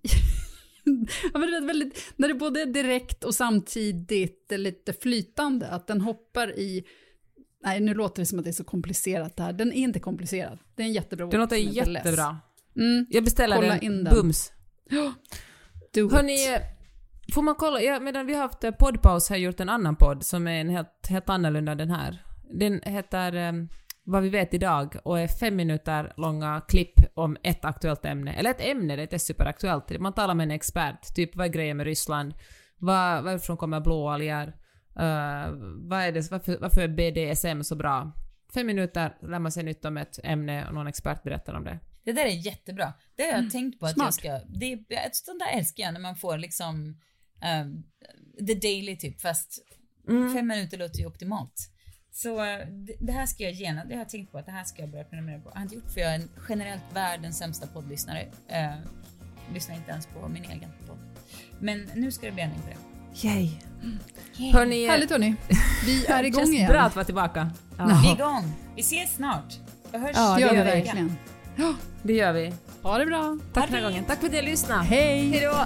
[1.33, 5.67] Ja, men det är väldigt, när det både är direkt och samtidigt är lite flytande,
[5.67, 6.83] att den hoppar i,
[7.63, 9.99] nej nu låter det som att det är så komplicerat det här, den är inte
[9.99, 10.59] komplicerad.
[10.75, 12.05] Det är en jättebra Det bok låter heter Less.
[12.05, 12.37] jättebra.
[12.75, 14.13] Mm, Jag beställer Kolla den, in den.
[14.13, 14.51] bums.
[15.93, 16.61] do Hörni, it.
[17.33, 19.95] får man kolla, ja, medan vi har haft eh, poddpaus har jag gjort en annan
[19.95, 22.23] podd som är en helt, helt annorlunda än den här.
[22.59, 23.69] Den heter ehm,
[24.03, 28.33] Vad vi vet idag och är fem minuter långa klipp om ett aktuellt ämne.
[28.33, 29.99] Eller ett ämne, det är superaktuellt.
[29.99, 32.33] Man talar med en expert, typ vad är grejen med Ryssland?
[32.77, 34.47] Var, varifrån kommer blåalger?
[34.99, 35.51] Uh,
[35.89, 38.11] vad är det, varför, varför är BDSM så bra?
[38.53, 41.79] Fem minuter lär man sig nytt om ett ämne och någon expert berättar om det.
[42.03, 42.93] Det där är jättebra.
[43.15, 44.05] Det har jag tänkt på att Smart.
[44.05, 44.47] jag ska...
[44.59, 46.97] Det, är- sånt där älskar jag när man får liksom...
[47.63, 47.83] Um,
[48.47, 49.59] the Daily typ, fast
[50.09, 50.33] Mm.
[50.33, 51.69] fem minuter låter ju optimalt.
[52.11, 54.51] Så eh, det, det här ska jag gena, det har jag tänkt på att det
[54.51, 55.49] här ska jag börja prenumerera på.
[55.49, 58.25] Jag har inte gjort för jag är en, generellt världens sämsta poddlyssnare.
[58.51, 58.75] Uh,
[59.53, 60.97] lyssnar inte ens på min egen podd.
[61.59, 63.27] Men nu ska det bli ändring på det.
[63.27, 63.49] Yay.
[64.51, 65.35] Hörni, Härligt hörni.
[65.85, 66.67] Vi är igång igen.
[66.69, 67.51] bra att vara tillbaka.
[67.77, 68.51] Vi är Ja, igång!
[68.75, 69.53] Vi ses snart!
[69.91, 70.63] Vi hörs Ja, det gör vi vi.
[70.63, 71.15] verkligen.
[72.03, 72.53] Det gör vi.
[72.81, 73.37] Ha det bra.
[73.53, 74.05] Tack för den här gången.
[74.05, 74.83] Tack för att ni lyssnade.
[74.83, 75.29] Hej!
[75.29, 75.65] Hej då!